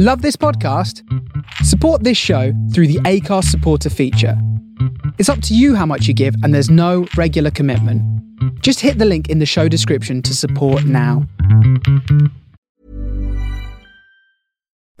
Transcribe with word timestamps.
Love 0.00 0.22
this 0.22 0.36
podcast? 0.36 1.02
Support 1.64 2.04
this 2.04 2.16
show 2.16 2.52
through 2.72 2.86
the 2.86 3.00
Acast 3.00 3.46
supporter 3.46 3.90
feature. 3.90 4.40
It's 5.18 5.28
up 5.28 5.42
to 5.42 5.56
you 5.56 5.74
how 5.74 5.86
much 5.86 6.06
you 6.06 6.14
give, 6.14 6.36
and 6.44 6.54
there's 6.54 6.70
no 6.70 7.08
regular 7.16 7.50
commitment. 7.50 8.00
Just 8.62 8.78
hit 8.78 8.98
the 8.98 9.04
link 9.04 9.28
in 9.28 9.40
the 9.40 9.44
show 9.44 9.66
description 9.66 10.22
to 10.22 10.36
support 10.36 10.84
now. 10.84 11.26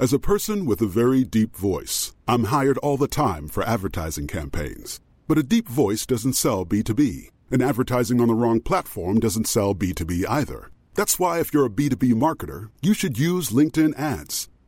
As 0.00 0.12
a 0.12 0.18
person 0.18 0.66
with 0.66 0.80
a 0.80 0.86
very 0.86 1.22
deep 1.22 1.54
voice, 1.54 2.16
I'm 2.26 2.46
hired 2.46 2.78
all 2.78 2.96
the 2.96 3.06
time 3.06 3.46
for 3.46 3.62
advertising 3.62 4.26
campaigns. 4.26 4.98
But 5.28 5.38
a 5.38 5.44
deep 5.44 5.68
voice 5.68 6.06
doesn't 6.06 6.32
sell 6.32 6.66
B2B, 6.66 7.30
and 7.52 7.62
advertising 7.62 8.20
on 8.20 8.26
the 8.26 8.34
wrong 8.34 8.58
platform 8.58 9.20
doesn't 9.20 9.46
sell 9.46 9.76
B2B 9.76 10.24
either. 10.28 10.72
That's 10.94 11.20
why, 11.20 11.38
if 11.38 11.54
you're 11.54 11.66
a 11.66 11.70
B2B 11.70 12.14
marketer, 12.14 12.70
you 12.82 12.94
should 12.94 13.16
use 13.16 13.50
LinkedIn 13.50 13.96
ads. 13.96 14.48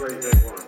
Great 0.00 0.22
take 0.22 0.46
one. 0.46 0.59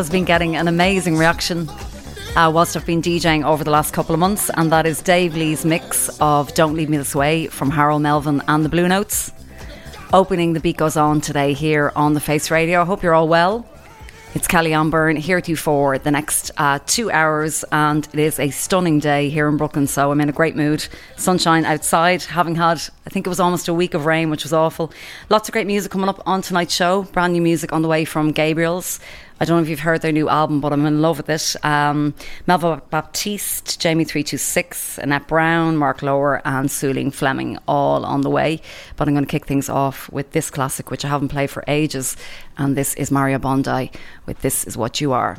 Has 0.00 0.08
been 0.08 0.24
getting 0.24 0.56
an 0.56 0.66
amazing 0.66 1.18
reaction 1.18 1.68
uh, 2.34 2.50
whilst 2.52 2.74
I've 2.74 2.86
been 2.86 3.02
DJing 3.02 3.44
over 3.44 3.62
the 3.62 3.70
last 3.70 3.92
couple 3.92 4.14
of 4.14 4.18
months, 4.18 4.50
and 4.54 4.72
that 4.72 4.86
is 4.86 5.02
Dave 5.02 5.36
Lee's 5.36 5.66
mix 5.66 6.08
of 6.20 6.54
Don't 6.54 6.74
Leave 6.74 6.88
Me 6.88 6.96
This 6.96 7.14
Way 7.14 7.48
from 7.48 7.68
Harold 7.70 8.00
Melvin 8.00 8.42
and 8.48 8.64
the 8.64 8.70
Blue 8.70 8.88
Notes. 8.88 9.30
Opening 10.14 10.54
the 10.54 10.60
beat 10.60 10.78
goes 10.78 10.96
on 10.96 11.20
today 11.20 11.52
here 11.52 11.92
on 11.94 12.14
the 12.14 12.20
Face 12.20 12.50
Radio. 12.50 12.80
I 12.80 12.86
hope 12.86 13.02
you're 13.02 13.12
all 13.12 13.28
well. 13.28 13.68
It's 14.32 14.46
Kellyanne 14.46 14.90
Byrne 14.90 15.16
here 15.16 15.40
to 15.40 15.50
you 15.50 15.56
for 15.56 15.98
the 15.98 16.12
next 16.12 16.52
uh, 16.56 16.78
two 16.86 17.10
hours, 17.10 17.64
and 17.72 18.08
it 18.12 18.18
is 18.20 18.38
a 18.38 18.48
stunning 18.50 19.00
day 19.00 19.28
here 19.28 19.48
in 19.48 19.56
Brooklyn. 19.56 19.86
So 19.86 20.10
I'm 20.10 20.20
in 20.20 20.28
a 20.28 20.32
great 20.32 20.56
mood. 20.56 20.86
Sunshine 21.16 21.64
outside, 21.64 22.22
having 22.22 22.54
had, 22.54 22.80
I 23.04 23.10
think 23.10 23.26
it 23.26 23.28
was 23.28 23.40
almost 23.40 23.66
a 23.66 23.74
week 23.74 23.92
of 23.92 24.06
rain, 24.06 24.30
which 24.30 24.44
was 24.44 24.52
awful. 24.52 24.92
Lots 25.28 25.48
of 25.48 25.52
great 25.52 25.66
music 25.66 25.90
coming 25.90 26.08
up 26.08 26.22
on 26.26 26.42
tonight's 26.42 26.72
show. 26.72 27.02
Brand 27.02 27.32
new 27.32 27.42
music 27.42 27.72
on 27.72 27.82
the 27.82 27.88
way 27.88 28.04
from 28.04 28.32
Gabriels. 28.32 29.00
I 29.42 29.46
don't 29.46 29.56
know 29.56 29.62
if 29.62 29.70
you've 29.70 29.80
heard 29.80 30.02
their 30.02 30.12
new 30.12 30.28
album, 30.28 30.60
but 30.60 30.70
I'm 30.70 30.84
in 30.84 31.00
love 31.00 31.16
with 31.16 31.30
it. 31.30 31.64
Um, 31.64 32.12
Melva 32.46 32.82
Baptiste, 32.90 33.80
Jamie326, 33.80 34.98
Annette 34.98 35.26
Brown, 35.28 35.78
Mark 35.78 36.02
Lower, 36.02 36.42
and 36.44 36.68
Suling 36.68 37.10
Fleming 37.10 37.56
all 37.66 38.04
on 38.04 38.20
the 38.20 38.28
way. 38.28 38.60
But 38.96 39.08
I'm 39.08 39.14
going 39.14 39.24
to 39.24 39.30
kick 39.30 39.46
things 39.46 39.70
off 39.70 40.12
with 40.12 40.32
this 40.32 40.50
classic, 40.50 40.90
which 40.90 41.06
I 41.06 41.08
haven't 41.08 41.28
played 41.28 41.48
for 41.48 41.64
ages. 41.68 42.18
And 42.58 42.76
this 42.76 42.92
is 42.96 43.10
Mario 43.10 43.38
Biondi 43.38 43.94
with 44.26 44.42
This 44.42 44.64
Is 44.64 44.76
What 44.76 45.00
You 45.00 45.12
Are. 45.12 45.38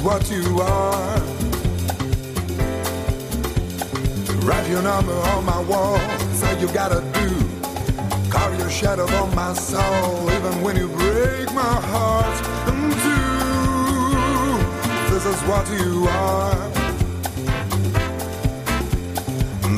Is 0.00 0.04
what 0.04 0.30
you 0.30 0.60
are. 0.60 1.18
Write 4.46 4.68
your 4.68 4.82
number 4.82 5.12
on 5.12 5.44
my 5.44 5.60
wall. 5.62 5.98
Say 6.34 6.60
you 6.60 6.68
gotta 6.68 7.00
do. 7.12 7.28
Carve 8.30 8.58
your 8.58 8.70
shadow 8.70 9.06
on 9.06 9.34
my 9.34 9.52
soul. 9.54 10.30
Even 10.30 10.62
when 10.62 10.76
you 10.76 10.88
break 10.88 11.52
my 11.52 11.74
heart 11.92 12.40
in 12.68 12.90
two. 13.04 13.30
This 15.12 15.26
is 15.26 15.40
what 15.42 15.68
you 15.70 16.08
are. 16.08 16.70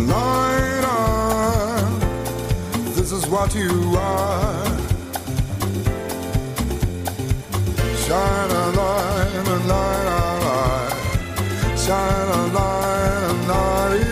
Light 0.06 0.84
ah, 0.84 1.84
on. 1.84 2.00
This 2.94 3.12
is 3.12 3.26
what 3.26 3.54
you 3.54 3.96
are. 3.96 4.81
Shine 8.12 8.50
a 8.50 8.68
light, 8.76 9.32
a 9.34 9.56
light, 9.72 10.06
a 10.06 10.36
light. 10.44 11.78
Shine 11.78 12.28
a 12.28 12.42
light, 12.52 13.22
a 13.24 13.34
light, 13.48 14.11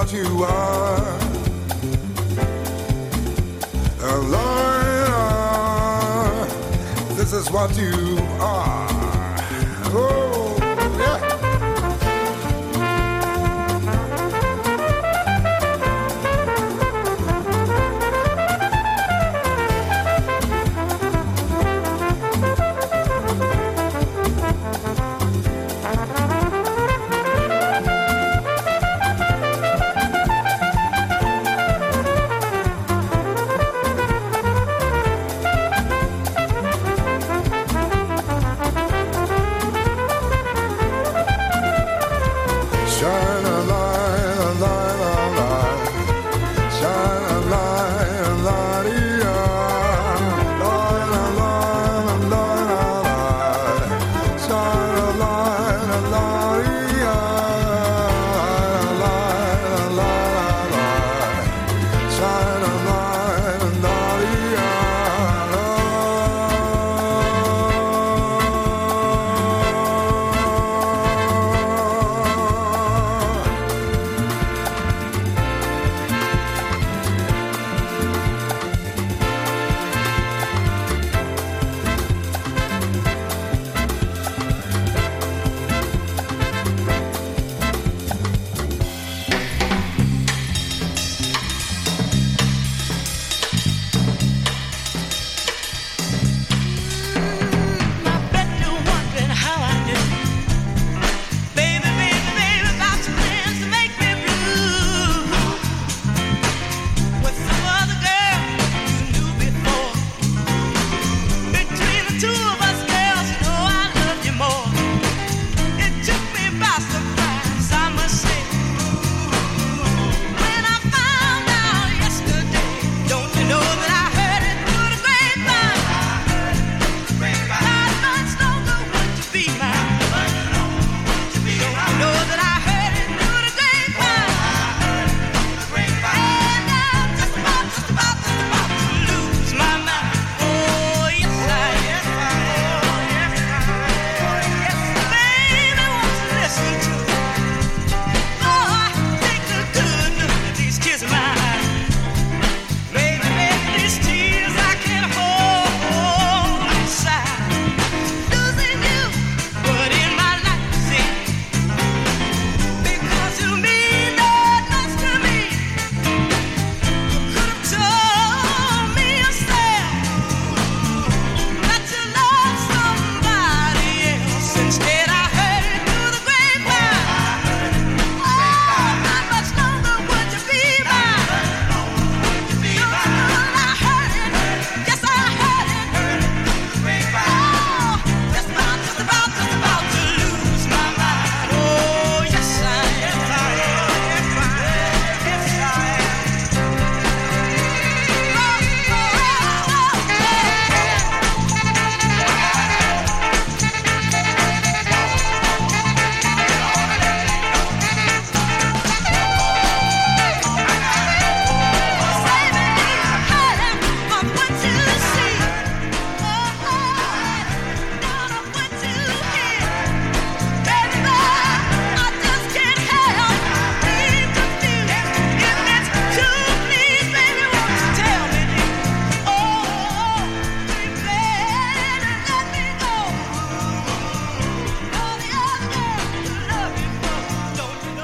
what 0.00 0.12
you 0.14 0.44
are. 0.44 1.18
Liar. 4.30 5.26
This 7.16 7.34
is 7.34 7.50
what 7.50 7.76
you 7.76 8.18
are. 8.40 8.89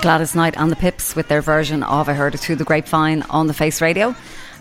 Gladys 0.06 0.36
Knight 0.36 0.56
and 0.56 0.70
the 0.70 0.76
Pips 0.76 1.16
with 1.16 1.26
their 1.26 1.42
version 1.42 1.82
of 1.82 2.08
I 2.08 2.12
Heard 2.12 2.32
It 2.32 2.38
Through 2.38 2.54
the 2.54 2.64
Grapevine 2.64 3.22
on 3.22 3.48
the 3.48 3.52
Face 3.52 3.80
Radio. 3.80 4.14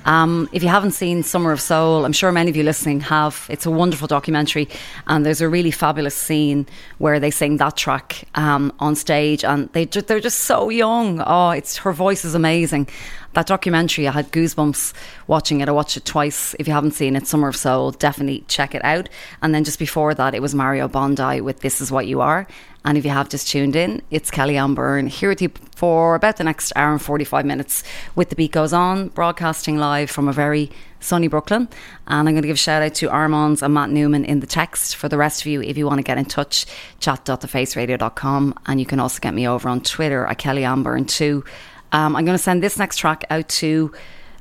Um, 0.05 0.49
if 0.51 0.63
you 0.63 0.69
haven't 0.69 0.93
seen 0.93 1.21
Summer 1.21 1.51
of 1.51 1.61
Soul, 1.61 2.03
I'm 2.03 2.13
sure 2.13 2.31
many 2.31 2.49
of 2.49 2.55
you 2.55 2.63
listening 2.63 2.99
have. 3.01 3.45
It's 3.47 3.67
a 3.67 3.69
wonderful 3.69 4.07
documentary, 4.07 4.67
and 5.05 5.23
there's 5.23 5.41
a 5.41 5.47
really 5.47 5.69
fabulous 5.69 6.15
scene 6.15 6.65
where 6.97 7.19
they 7.19 7.29
sing 7.29 7.57
that 7.57 7.77
track 7.77 8.23
um, 8.33 8.73
on 8.79 8.95
stage, 8.95 9.43
and 9.43 9.71
they 9.73 9.85
they're 9.85 10.19
just 10.19 10.39
so 10.39 10.69
young. 10.69 11.21
Oh, 11.23 11.51
it's 11.51 11.77
her 11.77 11.93
voice 11.93 12.25
is 12.25 12.33
amazing. 12.33 12.87
That 13.36 13.48
documentary, 13.48 14.08
I 14.08 14.13
had 14.13 14.32
goosebumps 14.32 14.94
watching 15.27 15.60
it. 15.60 15.68
I 15.68 15.74
watched 15.74 15.98
it 15.98 16.06
twice. 16.06 16.56
If 16.58 16.68
you 16.70 16.74
haven't 16.74 16.92
seen 16.92 17.18
it, 17.18 17.27
Summer 17.27 17.50
of 17.50 17.58
Soul, 17.58 17.92
definitely 17.92 18.46
check 18.48 18.74
it 18.74 18.84
out. 18.86 19.10
And 19.42 19.54
then 19.54 19.65
just 19.65 19.77
before 19.77 20.13
that, 20.13 20.34
it 20.34 20.42
was 20.42 20.56
Mario 20.56 20.88
Biondi 20.88 21.42
with 21.42 21.60
This 21.60 21.82
Is 21.82 21.92
What 21.92 22.08
You 22.08 22.22
Are. 22.22 22.48
And 22.86 22.98
if 22.98 23.04
you 23.04 23.12
have 23.12 23.27
just 23.27 23.50
tuned 23.50 23.75
in, 23.75 24.01
it's 24.10 24.32
Kellyanne 24.32 24.74
Byrne 24.74 25.08
here 25.08 25.27
with 25.27 25.42
you 25.42 25.50
for 25.75 26.15
about 26.15 26.38
the 26.38 26.46
next 26.46 26.72
hour 26.77 26.94
and 26.94 27.01
45 27.01 27.46
minutes 27.46 27.84
with 28.15 28.30
The 28.30 28.38
Beat 28.38 28.54
Goes 28.54 28.72
On, 28.72 29.10
broadcasting 29.10 29.80
live 29.80 30.10
from 30.10 30.30
a 30.30 30.34
very 30.34 30.72
sunny 31.01 31.27
Brooklyn. 31.27 31.68
And 32.08 32.30
I'm 32.30 32.36
going 32.36 32.42
to 32.42 32.48
give 32.48 32.56
a 32.56 32.58
shout 32.58 32.84
out 32.84 32.96
to 32.96 33.10
Armands 33.10 33.62
and 33.62 33.74
Matt 33.74 33.89
Newman 33.89 34.24
in 34.24 34.39
the 34.39 34.48
text. 34.48 34.96
For 34.96 35.10
the 35.10 35.18
rest 35.18 35.42
of 35.42 35.48
you, 35.48 35.62
if 35.62 35.77
you 35.77 35.86
want 35.86 35.98
to 35.98 36.04
get 36.04 36.18
in 36.18 36.25
touch, 36.25 36.68
chat.thefaceradio.com. 37.01 38.60
And 38.65 38.80
you 38.80 38.86
can 38.86 39.01
also 39.01 39.20
get 39.20 39.34
me 39.34 39.46
over 39.46 39.68
on 39.68 39.82
Twitter 39.82 40.25
at 40.25 40.38
Kellyanne 40.38 40.84
Byrne 40.84 41.06
too. 41.06 41.44
Um, 41.92 42.15
I'm 42.15 42.25
going 42.25 42.38
to 42.38 42.44
send 42.44 42.62
this 42.62 42.77
next 42.77 42.98
track 42.98 43.24
out 43.30 43.48
to 43.50 43.92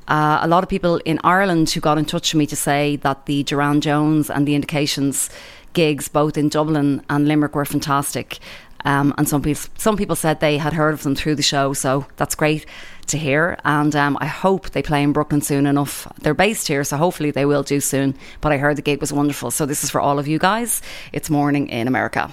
uh, 0.07 0.39
a 0.41 0.47
lot 0.47 0.63
of 0.63 0.69
people 0.69 0.97
in 0.97 1.19
Ireland 1.23 1.69
who 1.71 1.79
got 1.79 1.97
in 1.97 2.05
touch 2.05 2.33
with 2.33 2.39
me 2.39 2.45
to 2.47 2.55
say 2.55 2.97
that 2.97 3.25
the 3.25 3.43
Durand 3.43 3.83
Jones 3.83 4.29
and 4.29 4.47
the 4.47 4.55
Indications 4.55 5.29
gigs, 5.73 6.07
both 6.07 6.37
in 6.37 6.49
Dublin 6.49 7.03
and 7.09 7.27
Limerick, 7.27 7.55
were 7.55 7.65
fantastic. 7.65 8.39
Um, 8.85 9.15
and 9.17 9.27
some 9.27 9.41
people, 9.41 9.69
some 9.77 9.97
people 9.97 10.15
said 10.15 10.39
they 10.39 10.57
had 10.59 10.73
heard 10.73 10.93
of 10.93 11.01
them 11.01 11.15
through 11.15 11.35
the 11.35 11.41
show, 11.41 11.73
so 11.73 12.05
that's 12.17 12.35
great 12.35 12.67
to 13.07 13.17
hear. 13.17 13.57
And 13.65 13.95
um, 13.95 14.15
I 14.21 14.27
hope 14.27 14.69
they 14.71 14.83
play 14.83 15.01
in 15.01 15.11
Brooklyn 15.11 15.41
soon 15.41 15.65
enough. 15.65 16.07
They're 16.21 16.35
based 16.35 16.67
here, 16.67 16.83
so 16.83 16.97
hopefully 16.97 17.31
they 17.31 17.45
will 17.45 17.63
do 17.63 17.79
soon. 17.79 18.15
But 18.41 18.51
I 18.51 18.57
heard 18.57 18.75
the 18.75 18.83
gig 18.83 19.01
was 19.01 19.11
wonderful, 19.11 19.49
so 19.49 19.65
this 19.65 19.83
is 19.83 19.89
for 19.89 19.99
all 19.99 20.19
of 20.19 20.27
you 20.27 20.37
guys. 20.37 20.83
It's 21.11 21.31
morning 21.31 21.67
in 21.69 21.87
America. 21.87 22.31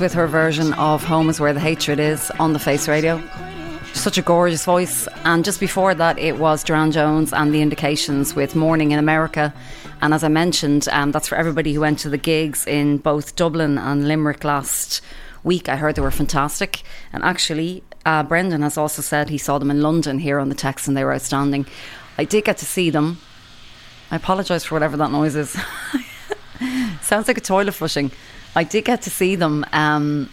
With 0.00 0.14
her 0.14 0.26
version 0.26 0.72
of 0.74 1.04
Home 1.04 1.28
is 1.28 1.38
Where 1.38 1.52
the 1.52 1.60
Hatred 1.60 2.00
Is 2.00 2.30
on 2.40 2.54
the 2.54 2.58
Face 2.58 2.88
Radio. 2.88 3.22
Such 3.92 4.16
a 4.16 4.22
gorgeous 4.22 4.64
voice. 4.64 5.06
And 5.24 5.44
just 5.44 5.60
before 5.60 5.94
that, 5.94 6.18
it 6.18 6.38
was 6.38 6.64
Durand 6.64 6.94
Jones 6.94 7.32
and 7.32 7.54
the 7.54 7.60
Indications 7.60 8.34
with 8.34 8.56
Morning 8.56 8.90
in 8.90 8.98
America. 8.98 9.54
And 10.00 10.14
as 10.14 10.24
I 10.24 10.28
mentioned, 10.28 10.88
um, 10.90 11.12
that's 11.12 11.28
for 11.28 11.36
everybody 11.36 11.74
who 11.74 11.80
went 11.80 11.98
to 12.00 12.08
the 12.08 12.16
gigs 12.16 12.66
in 12.66 12.98
both 12.98 13.36
Dublin 13.36 13.76
and 13.76 14.08
Limerick 14.08 14.44
last 14.44 15.02
week. 15.44 15.68
I 15.68 15.76
heard 15.76 15.94
they 15.94 16.02
were 16.02 16.10
fantastic. 16.10 16.82
And 17.12 17.22
actually, 17.22 17.84
uh, 18.06 18.22
Brendan 18.22 18.62
has 18.62 18.78
also 18.78 19.02
said 19.02 19.28
he 19.28 19.38
saw 19.38 19.58
them 19.58 19.70
in 19.70 19.82
London 19.82 20.18
here 20.18 20.38
on 20.38 20.48
the 20.48 20.54
text 20.54 20.88
and 20.88 20.96
they 20.96 21.04
were 21.04 21.14
outstanding. 21.14 21.66
I 22.18 22.24
did 22.24 22.44
get 22.44 22.56
to 22.58 22.66
see 22.66 22.90
them. 22.90 23.18
I 24.10 24.16
apologise 24.16 24.64
for 24.64 24.74
whatever 24.74 24.96
that 24.96 25.12
noise 25.12 25.36
is. 25.36 25.56
Sounds 27.02 27.28
like 27.28 27.38
a 27.38 27.42
toilet 27.42 27.72
flushing. 27.72 28.10
I 28.54 28.64
did 28.64 28.84
get 28.84 29.02
to 29.02 29.10
see 29.10 29.36
them. 29.36 29.64
Um, 29.72 30.28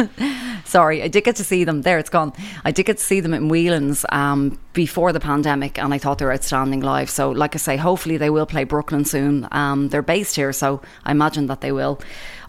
sorry, 0.64 1.02
I 1.02 1.08
did 1.08 1.24
get 1.24 1.36
to 1.36 1.44
see 1.44 1.64
them. 1.64 1.82
There, 1.82 1.98
it's 1.98 2.10
gone. 2.10 2.32
I 2.64 2.72
did 2.72 2.86
get 2.86 2.98
to 2.98 3.04
see 3.04 3.20
them 3.20 3.34
in 3.34 3.48
Whelan's 3.48 4.04
um, 4.10 4.58
before 4.72 5.12
the 5.12 5.20
pandemic, 5.20 5.78
and 5.78 5.92
I 5.92 5.98
thought 5.98 6.18
they 6.18 6.24
were 6.24 6.32
outstanding 6.32 6.80
live. 6.80 7.10
So, 7.10 7.30
like 7.30 7.54
I 7.54 7.58
say, 7.58 7.76
hopefully 7.76 8.16
they 8.16 8.30
will 8.30 8.46
play 8.46 8.64
Brooklyn 8.64 9.04
soon. 9.04 9.46
Um, 9.52 9.88
they're 9.88 10.02
based 10.02 10.36
here, 10.36 10.52
so 10.52 10.82
I 11.04 11.12
imagine 11.12 11.46
that 11.46 11.60
they 11.60 11.72
will. 11.72 12.00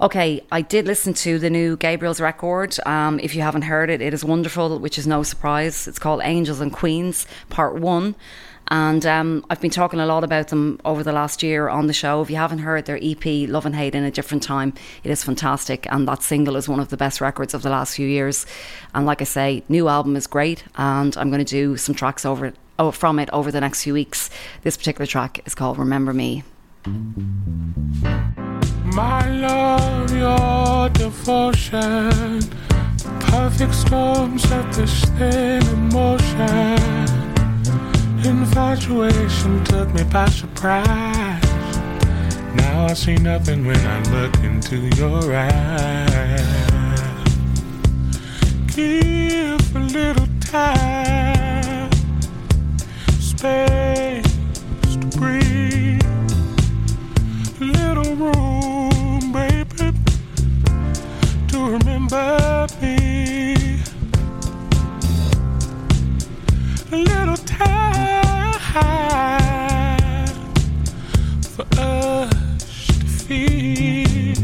Okay, 0.02 0.44
I 0.52 0.62
did 0.62 0.86
listen 0.88 1.14
to 1.16 1.40
the 1.40 1.50
new 1.50 1.78
Gabriels 1.78 2.20
record. 2.20 2.76
Um, 2.86 3.20
if 3.20 3.36
you 3.36 3.42
haven't 3.42 3.64
heard 3.64 3.90
it, 3.90 4.02
it 4.02 4.14
is 4.14 4.24
wonderful, 4.24 4.80
which 4.80 4.98
is 4.98 5.08
no 5.08 5.24
surprise. 5.24 5.88
It's 5.88 6.00
called 6.00 6.22
Angels 6.24 6.60
and 6.60 6.72
Queens, 6.72 7.28
Part 7.50 7.76
One. 7.76 8.16
And 8.70 9.06
um, 9.06 9.46
I've 9.50 9.62
been 9.62 9.72
talking 9.72 10.00
a 10.00 10.06
lot 10.06 10.24
about 10.24 10.48
them 10.48 10.80
over 10.86 11.04
the 11.04 11.12
last 11.12 11.44
year 11.44 11.70
on 11.70 11.88
the 11.88 11.94
show. 11.94 12.22
If 12.22 12.30
you 12.30 12.38
haven't 12.38 12.60
heard 12.60 12.86
their 12.86 13.00
EP, 13.02 13.26
Love 13.50 13.66
and 13.66 13.76
Hate 13.76 13.96
in 13.96 14.04
a 14.04 14.12
Different 14.12 14.44
Time, 14.44 14.74
it 15.04 15.12
is 15.12 15.24
fantastic. 15.24 15.86
And 15.92 16.08
that 16.08 16.24
single 16.24 16.56
is 16.56 16.70
one 16.70 16.80
of 16.80 16.90
the 16.90 16.98
best 16.98 17.22
records 17.22 17.54
of 17.54 17.62
the 17.62 17.70
last 17.70 17.96
few 17.96 18.08
years. 18.08 18.46
And 18.94 19.06
like 19.06 19.22
I 19.22 19.26
say, 19.26 19.64
new 19.70 19.88
album 19.88 20.16
is 20.16 20.28
great. 20.28 20.64
And 20.76 21.16
I'm 21.18 21.30
going 21.30 21.44
to 21.44 21.50
do 21.50 21.78
some 21.78 21.94
tracks 21.94 22.26
over 22.26 22.54
oh, 22.80 22.92
from 22.92 23.20
it 23.20 23.30
over 23.32 23.52
the 23.52 23.62
next 23.62 23.84
few 23.84 23.94
weeks. 23.94 24.30
This 24.64 24.78
particular 24.78 25.06
track 25.06 25.42
is 25.46 25.56
called 25.56 25.78
Remember 25.78 26.14
Me. 26.14 26.44
My 28.96 29.30
love, 29.30 30.16
your 30.16 30.90
devotion, 30.90 32.42
perfect 33.20 33.74
storm 33.74 34.38
set 34.38 34.72
this 34.74 35.06
thing 35.06 35.62
in 35.62 35.90
motion. 35.90 37.33
Infatuation 38.26 39.64
took 39.66 39.94
me 39.94 40.04
by 40.06 40.30
surprise. 40.30 41.44
Now 42.56 42.86
I 42.86 42.94
see 42.94 43.16
nothing 43.16 43.66
when 43.66 43.80
I 43.86 44.02
look 44.14 44.34
into 44.38 44.78
your 44.96 45.36
eyes. 45.36 46.40
Give 48.74 49.76
a 49.76 49.80
little 49.80 50.28
time, 50.40 51.92
space 53.20 54.24
to 54.94 55.18
breathe 55.18 56.02
little 57.60 58.16
room, 58.16 59.34
baby, 59.34 59.92
to 61.50 61.58
remember 61.60 62.68
me. 62.82 63.03
A 66.94 66.96
little 66.96 67.38
time 67.38 68.22
for 71.42 71.66
us 71.80 72.86
to 72.86 73.08
feel 73.26 74.36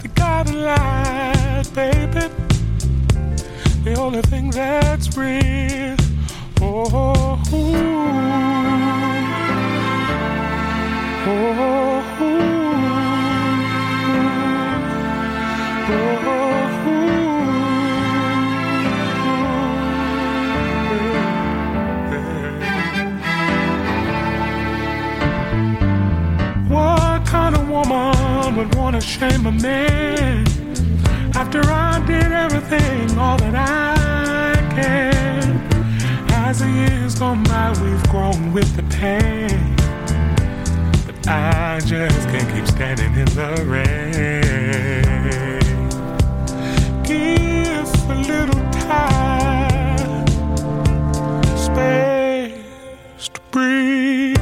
the 0.00 0.08
baby. 1.74 2.26
The 3.84 3.94
only 3.98 4.22
thing 4.22 4.50
that's 4.50 5.14
real. 5.14 5.96
Oh. 6.62 7.38
Oh, 11.26 12.01
would 28.62 28.74
want 28.76 28.94
to 28.94 29.00
shame 29.00 29.46
a 29.46 29.50
man 29.50 30.46
after 31.34 31.60
I 31.64 32.00
did 32.06 32.30
everything, 32.30 33.18
all 33.18 33.36
that 33.38 33.54
I 33.56 34.54
can? 34.76 35.60
As 36.30 36.60
the 36.60 36.70
years 36.70 37.16
gone 37.16 37.42
by, 37.44 37.70
we've 37.82 38.08
grown 38.08 38.52
with 38.52 38.76
the 38.76 38.84
pain. 38.84 39.74
But 41.06 41.28
I 41.28 41.80
just 41.84 42.28
can't 42.28 42.48
keep 42.54 42.66
standing 42.68 43.14
in 43.14 43.26
the 43.34 43.64
rain. 43.66 44.42
Give 47.02 48.10
a 48.10 48.14
little 48.14 48.62
time, 48.86 50.26
space 51.56 53.28
to 53.28 53.40
breathe. 53.50 54.41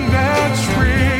only 0.00 0.10
thing 0.10 1.17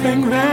The 0.00 0.08
only 0.08 0.49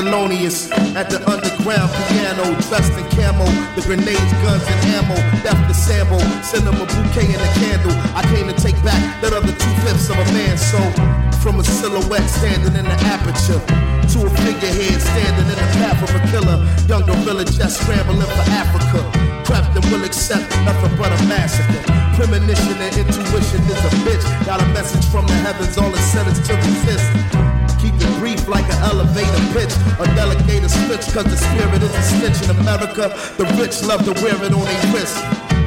Thelonious 0.00 0.72
at 0.96 1.12
the 1.12 1.20
underground 1.28 1.92
piano, 2.08 2.56
dressed 2.72 2.96
in 2.96 3.04
camo. 3.12 3.44
The 3.76 3.84
grenades, 3.84 4.32
guns, 4.40 4.64
and 4.64 4.80
ammo. 4.96 5.12
Left 5.44 5.60
the 5.68 5.76
sample, 5.76 6.24
send 6.40 6.64
them 6.64 6.80
a 6.80 6.88
bouquet 6.88 7.28
and 7.28 7.36
a 7.44 7.50
candle. 7.60 7.92
I 8.16 8.24
came 8.32 8.48
to 8.48 8.56
take 8.56 8.80
back 8.80 8.96
that 9.20 9.36
other 9.36 9.52
two 9.52 9.74
fifths 9.84 10.08
of 10.08 10.16
a 10.16 10.24
man 10.32 10.56
soul. 10.56 10.88
From 11.44 11.60
a 11.60 11.64
silhouette 11.64 12.24
standing 12.32 12.80
in 12.80 12.88
the 12.88 12.96
aperture 13.12 13.60
to 13.60 14.24
a 14.24 14.30
figurehead 14.40 15.04
standing 15.04 15.48
in 15.52 15.58
the 15.60 15.68
path 15.76 16.00
of 16.00 16.08
a 16.16 16.20
killer. 16.32 16.56
Young 16.88 17.04
gorilla 17.04 17.44
just 17.44 17.84
scrambling 17.84 18.24
for 18.24 18.46
Africa. 18.56 19.04
Prepped 19.44 19.76
and 19.76 19.84
will 19.92 20.08
accept 20.08 20.48
nothing 20.64 20.96
but 20.96 21.12
a 21.12 21.20
massacre. 21.28 21.84
Premonition 22.16 22.80
and 22.80 22.96
intuition 22.96 23.60
is 23.68 23.84
a 23.84 23.92
bitch. 24.08 24.24
Got 24.48 24.64
a 24.64 24.68
message 24.72 25.04
from 25.12 25.28
the 25.28 25.36
heavens, 25.44 25.76
all 25.76 25.92
it 25.92 26.00
said 26.08 26.24
is 26.24 26.40
to 26.48 26.56
resist. 26.56 27.49
It 28.00 28.10
brief 28.18 28.48
like 28.48 28.64
an 28.64 28.80
elevator 28.82 29.44
pitch. 29.52 29.74
A 30.00 30.06
delegator 30.16 30.70
switch, 30.70 31.04
cause 31.12 31.28
the 31.28 31.36
spirit 31.36 31.82
is 31.82 31.92
a 31.94 32.02
stitch 32.02 32.38
in 32.44 32.56
America. 32.56 33.12
The 33.36 33.44
rich 33.60 33.82
love 33.84 34.04
to 34.08 34.12
wear 34.24 34.36
it 34.40 34.52
on 34.52 34.64
their 34.64 34.92
wrist. 34.92 35.16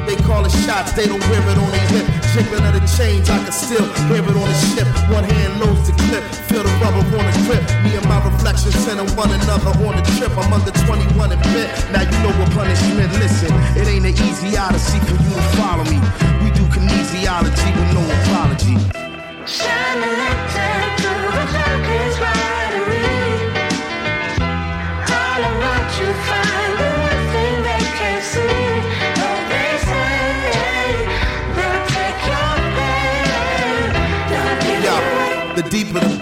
They 0.04 0.16
call 0.28 0.44
it 0.44 0.52
shots, 0.66 0.92
they 0.92 1.06
don't 1.06 1.22
wear 1.32 1.40
it 1.40 1.56
on 1.56 1.70
their 1.70 1.88
hip. 1.88 2.06
Jiggling 2.36 2.66
of 2.66 2.76
the 2.76 2.84
chains, 2.92 3.30
I 3.30 3.38
can 3.40 3.52
still 3.52 3.86
hear 4.10 4.20
it 4.20 4.36
on 4.36 4.48
the 4.50 4.58
ship. 4.74 4.88
One 5.08 5.24
hand 5.24 5.60
loads 5.60 5.88
the 5.88 5.96
clip, 6.10 6.24
feel 6.50 6.62
the 6.62 6.72
rubber 6.82 7.00
on 7.00 7.24
the 7.24 7.34
grip. 7.48 7.64
Me 7.84 7.96
and 7.96 8.04
my 8.04 8.20
reflection 8.20 8.70
sending 8.84 9.08
one 9.16 9.30
another 9.32 9.72
on 9.80 9.96
the 9.96 10.04
trip. 10.18 10.34
I'm 10.36 10.52
under 10.52 10.72
21 10.84 11.32
and 11.32 11.42
bit. 11.56 11.72
Now 11.88 12.04
you 12.04 12.18
know 12.20 12.34
what 12.36 12.52
punishment. 12.52 13.12
Listen, 13.16 13.52
it 13.80 13.88
ain't 13.88 14.04
an 14.04 14.12
easy 14.12 14.56
odyssey 14.56 15.00
for 15.08 15.16
you 15.16 15.32
to 15.32 15.46
follow 15.56 15.84
me. 15.88 15.96
We 16.44 16.52
do 16.52 16.68
kinesiology 16.68 17.70
with 17.72 17.90
no 17.96 18.04
apology. 18.04 19.03
Through 19.46 19.60
the 21.52 21.74
you 26.00 26.12
find 26.24 26.63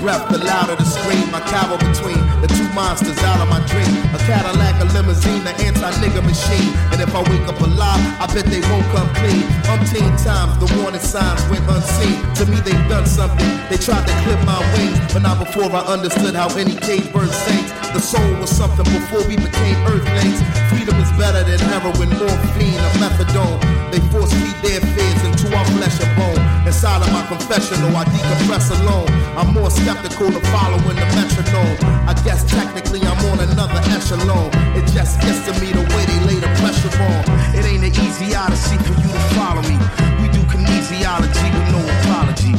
breath, 0.02 0.28
the 0.34 0.38
louder 0.42 0.74
the 0.74 0.84
scream. 0.84 1.30
I 1.30 1.40
cower 1.46 1.78
between 1.78 2.18
the 2.42 2.50
two 2.50 2.66
monsters 2.74 3.16
out 3.22 3.38
of 3.38 3.48
my 3.48 3.62
dream. 3.70 3.88
A 4.12 4.18
Cadillac, 4.26 4.82
a 4.82 4.86
limousine, 4.92 5.46
an 5.46 5.54
anti-nigga 5.62 6.20
machine. 6.26 6.74
And 6.90 7.00
if 7.00 7.14
I 7.14 7.22
wake 7.30 7.46
up 7.46 7.60
alive, 7.62 8.02
I 8.18 8.26
bet 8.34 8.44
they 8.50 8.60
won't 8.66 8.84
come 8.90 9.08
clean. 9.22 9.46
Umpteen 9.70 10.12
times, 10.18 10.58
the 10.58 10.68
warning 10.82 11.00
signs 11.00 11.40
went 11.48 11.64
unseen. 11.70 12.18
To 12.42 12.44
me, 12.50 12.58
they've 12.66 12.86
done 12.90 13.06
something. 13.06 13.48
They 13.70 13.78
tried 13.78 14.04
to 14.04 14.14
clip 14.26 14.42
my 14.44 14.58
wings, 14.74 14.98
but 15.14 15.22
not 15.22 15.38
before 15.38 15.70
I 15.70 15.86
understood 15.86 16.34
how 16.34 16.50
any 16.58 16.74
cage 16.74 17.06
bird 17.14 17.30
sings. 17.30 17.70
The 17.94 18.02
soul 18.02 18.30
was 18.42 18.50
something 18.50 18.84
before 18.84 19.22
we 19.30 19.38
became 19.38 19.78
earthlings. 19.86 20.42
Freedom 20.68 20.98
is 20.98 21.12
better 21.14 21.46
than 21.46 21.62
heroin, 21.70 22.10
morphine, 22.18 22.82
or 22.82 22.92
methadone. 22.98 23.60
They 23.94 24.00
force 24.10 24.32
feed 24.34 24.58
their 24.66 24.80
fears 24.80 25.22
into 25.28 25.54
our 25.54 25.66
flesh 25.78 26.00
and 26.02 26.12
bone. 26.18 26.42
Inside 26.66 27.02
of 27.06 27.12
my 27.12 27.24
confessional, 27.26 27.94
I 27.94 28.04
decompress 28.04 28.72
alone. 28.80 29.08
I'm 29.36 29.52
more 29.52 29.70
skeptical 29.92 30.30
to 30.32 30.40
following 30.48 30.96
the 30.96 31.06
metronome. 31.16 31.76
I 32.08 32.14
guess 32.24 32.44
technically 32.48 33.00
I'm 33.02 33.18
on 33.30 33.40
another 33.40 33.80
echelon. 33.92 34.48
It 34.76 34.86
just 34.92 35.20
gets 35.20 35.44
to 35.46 35.52
me 35.60 35.72
the 35.72 35.84
way 35.92 36.04
they 36.08 36.20
lay 36.28 36.38
the 36.40 36.50
pressure 36.60 36.92
on. 37.02 37.20
It 37.54 37.64
ain't 37.64 37.84
an 37.84 37.92
easy 38.04 38.34
odyssey 38.34 38.76
for 38.78 38.94
you 38.96 39.10
to 39.12 39.22
follow 39.36 39.62
me. 39.62 39.76
We 40.20 40.28
do 40.32 40.40
kinesiology 40.48 41.48
with 41.52 41.68
no 41.76 41.80
apology. 42.00 42.54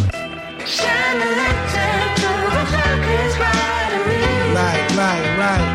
Shine 0.65 1.17
a 1.17 1.29
lantern 1.39 2.05
through 2.21 2.49
the 2.53 2.63
darkest 2.69 3.37
battery. 3.41 4.21
Right, 4.53 4.85
right, 5.01 5.25
right. 5.41 5.69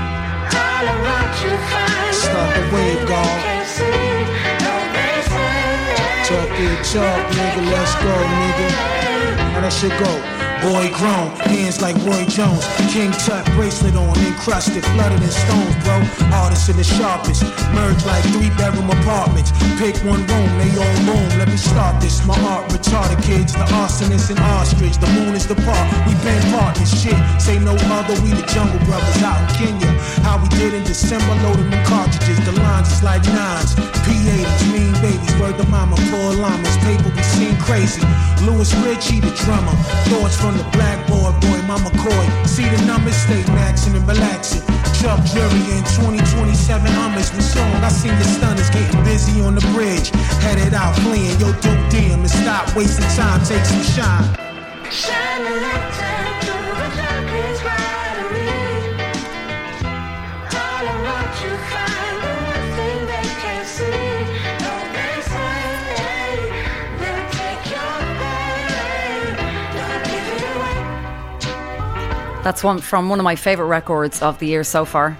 All 2.29 2.51
the 2.55 2.63
wave, 2.75 3.09
God. 3.09 3.39
Talk, 6.93 7.27
nigga. 7.33 7.71
Let's 7.73 7.95
go, 7.97 8.15
nigga. 8.39 8.69
How 9.53 9.61
that 9.61 9.73
shit 9.73 9.91
go? 9.99 10.48
Boy 10.59 10.91
grown, 10.91 11.31
hands 11.47 11.81
like 11.81 11.95
Roy 12.03 12.27
Jones. 12.27 12.67
King 12.91 13.13
Tut 13.13 13.47
bracelet 13.55 13.95
on, 13.95 14.19
encrusted, 14.19 14.85
flooded 14.91 15.23
in 15.23 15.31
stones, 15.31 15.75
bro. 15.87 16.03
Hardest 16.35 16.69
in 16.69 16.77
the 16.77 16.83
sharpest. 16.83 17.47
Merge 17.71 18.05
like 18.05 18.25
three 18.35 18.51
bedroom 18.59 18.91
apartments. 18.91 19.53
Pick 19.79 19.95
one 20.03 20.27
room, 20.27 20.51
they 20.59 20.71
all 20.75 20.99
boom. 21.07 21.29
Let 21.39 21.47
me 21.47 21.57
start 21.57 22.03
this. 22.03 22.27
My 22.27 22.35
art 22.51 22.67
retarded 22.75 23.23
kids, 23.23 23.53
the 23.53 23.67
arsonist 23.79 24.31
and 24.31 24.41
ostrich. 24.59 24.99
The 24.99 25.07
moon 25.15 25.35
is 25.39 25.47
the 25.47 25.55
park. 25.63 25.87
We 26.11 26.19
been 26.27 26.43
partners, 26.51 26.91
shit. 26.91 27.15
Say 27.39 27.59
no 27.61 27.79
other, 27.95 28.19
we 28.27 28.35
the 28.35 28.47
jungle 28.51 28.83
brothers 28.83 29.23
out 29.23 29.39
in 29.39 29.79
Kenya. 29.79 29.91
How 30.27 30.43
we 30.43 30.49
did 30.59 30.75
in 30.75 30.83
December, 30.83 31.39
loading 31.47 31.71
them 31.71 31.87
cartridges. 31.87 32.43
The 32.45 32.53
lines 32.59 32.91
is 32.91 33.03
like 33.05 33.23
nines. 33.31 33.79
P80s, 34.03 34.73
mean 34.75 34.93
babies, 34.99 35.35
word 35.39 35.57
the 35.57 35.67
mama, 35.71 35.95
poor 36.11 36.35
llamas. 36.35 36.77
Paper 36.83 37.15
we 37.15 37.23
seen 37.23 37.57
crazy. 37.63 38.03
Louis 38.43 38.71
Ritchie, 38.83 39.21
the 39.21 39.31
drummer. 39.45 39.77
Thoughts 40.11 40.37
from 40.41 40.48
the 40.57 40.65
blackboard, 40.73 41.35
boy, 41.41 41.61
mama 41.67 41.91
Coy. 41.99 42.25
See 42.47 42.69
the 42.69 42.81
numbers, 42.87 43.17
stay 43.17 43.43
maxing 43.53 43.97
and 43.97 44.07
relaxing. 44.07 44.63
Chuck 45.01 45.21
Jury 45.25 45.63
in 45.77 45.85
2027 45.99 46.87
Hummers 46.93 47.33
with 47.33 47.45
song. 47.45 47.75
I 47.85 47.89
seen 47.89 48.17
the 48.19 48.25
stunners 48.25 48.71
getting 48.71 49.03
busy 49.05 49.41
on 49.41 49.55
the 49.55 49.65
bridge. 49.75 50.11
Headed 50.41 50.75
out 50.75 50.95
fleeing, 51.03 51.39
yo, 51.41 51.53
dope 51.61 51.85
damn, 51.91 52.21
and 52.21 52.31
stop 52.31 52.75
wasting 52.75 53.09
time, 53.17 53.45
take 53.45 53.65
some 53.65 53.83
shine. 53.83 54.25
Shine 54.91 55.47
a 55.47 55.51
lantern 55.51 56.08
That's 72.49 72.65
one 72.65 72.79
from 72.79 73.11
one 73.11 73.21
of 73.21 73.25
my 73.25 73.37
favourite 73.37 73.69
records 73.69 74.23
of 74.23 74.39
the 74.39 74.47
year 74.47 74.65
so 74.65 74.87
far. 74.87 75.19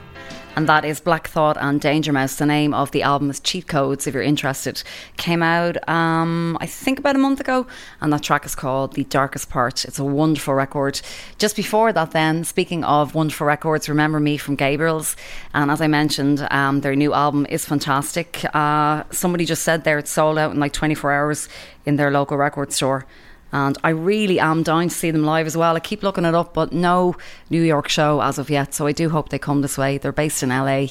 And 0.57 0.67
that 0.67 0.87
is 0.87 0.99
Black 0.99 1.29
Thought 1.29 1.59
and 1.59 1.79
Danger 1.79 2.11
Mouse. 2.11 2.37
The 2.37 2.47
name 2.47 2.73
of 2.73 2.91
the 2.91 3.03
album 3.03 3.29
is 3.29 3.39
Cheat 3.39 3.69
Codes, 3.69 4.07
if 4.07 4.15
you're 4.15 4.23
interested. 4.23 4.83
Came 5.19 5.43
out, 5.43 5.77
um, 5.87 6.57
I 6.59 6.65
think, 6.65 6.99
about 6.99 7.17
a 7.17 7.19
month 7.19 7.39
ago. 7.39 7.67
And 8.01 8.11
that 8.15 8.23
track 8.23 8.47
is 8.47 8.55
called 8.55 8.95
The 8.95 9.05
Darkest 9.05 9.51
Part. 9.51 9.85
It's 9.85 9.99
a 9.99 10.05
wonderful 10.05 10.55
record. 10.55 11.03
Just 11.37 11.55
before 11.55 11.93
that, 11.93 12.13
then, 12.13 12.45
speaking 12.45 12.83
of 12.83 13.15
wonderful 13.15 13.47
records, 13.47 13.91
Remember 13.91 14.21
Me 14.21 14.39
from 14.39 14.57
Gabriels. 14.57 15.15
And 15.53 15.71
as 15.71 15.83
I 15.83 15.87
mentioned, 15.87 16.49
um, 16.51 16.81
their 16.81 16.97
new 16.97 17.13
album 17.13 17.45
is 17.51 17.67
fantastic. 17.67 18.43
Uh, 18.55 19.05
somebody 19.11 19.45
just 19.45 19.65
said 19.65 19.85
there 19.85 19.99
it's 19.99 20.11
sold 20.11 20.39
out 20.39 20.53
in 20.53 20.61
like 20.61 20.73
24 20.73 21.13
hours 21.13 21.51
in 21.85 21.97
their 21.97 22.11
local 22.11 22.39
record 22.39 22.73
store. 22.73 23.05
And 23.53 23.79
I 23.83 23.91
really 23.91 24.39
am 24.39 24.63
dying 24.63 24.89
to 24.89 24.95
see 24.95 25.11
them 25.11 25.25
live 25.25 25.47
as 25.47 25.57
well. 25.57 25.77
I 25.77 25.81
keep 25.81 26.03
looking 26.03 26.25
it 26.25 26.35
up, 26.35 26.55
but 26.55 26.73
no 26.73 27.17
New 27.51 27.63
York 27.63 27.89
show 27.89 28.21
as 28.21 28.39
of 28.39 28.51
yet. 28.51 28.75
So 28.75 28.87
I 28.87 28.93
do 28.93 29.09
hope 29.09 29.31
they 29.31 29.39
come 29.39 29.63
this 29.63 29.79
way. 29.79 29.99
They're 29.99 30.13
based 30.13 30.43
in 30.43 30.51
LA. 30.51 30.89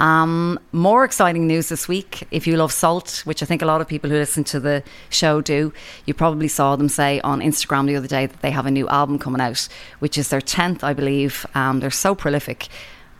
Um, 0.00 0.58
more 0.72 1.04
exciting 1.04 1.46
news 1.46 1.68
this 1.68 1.86
week. 1.86 2.26
If 2.32 2.46
you 2.46 2.56
love 2.56 2.72
SAULT, 2.72 3.22
which 3.24 3.42
I 3.42 3.46
think 3.46 3.62
a 3.62 3.66
lot 3.66 3.80
of 3.80 3.86
people 3.86 4.10
who 4.10 4.16
listen 4.16 4.42
to 4.44 4.58
the 4.58 4.82
show 5.08 5.40
do, 5.40 5.72
you 6.04 6.14
probably 6.14 6.48
saw 6.48 6.74
them 6.74 6.88
say 6.88 7.20
on 7.20 7.40
Instagram 7.40 7.86
the 7.86 7.96
other 7.96 8.08
day 8.08 8.26
that 8.26 8.40
they 8.42 8.50
have 8.50 8.66
a 8.66 8.70
new 8.70 8.88
album 8.88 9.18
coming 9.18 9.40
out, 9.40 9.68
which 10.00 10.18
is 10.18 10.30
their 10.30 10.40
10th, 10.40 10.82
I 10.82 10.94
believe. 10.94 11.46
Um, 11.54 11.78
they're 11.78 11.90
so 11.90 12.14
prolific. 12.14 12.68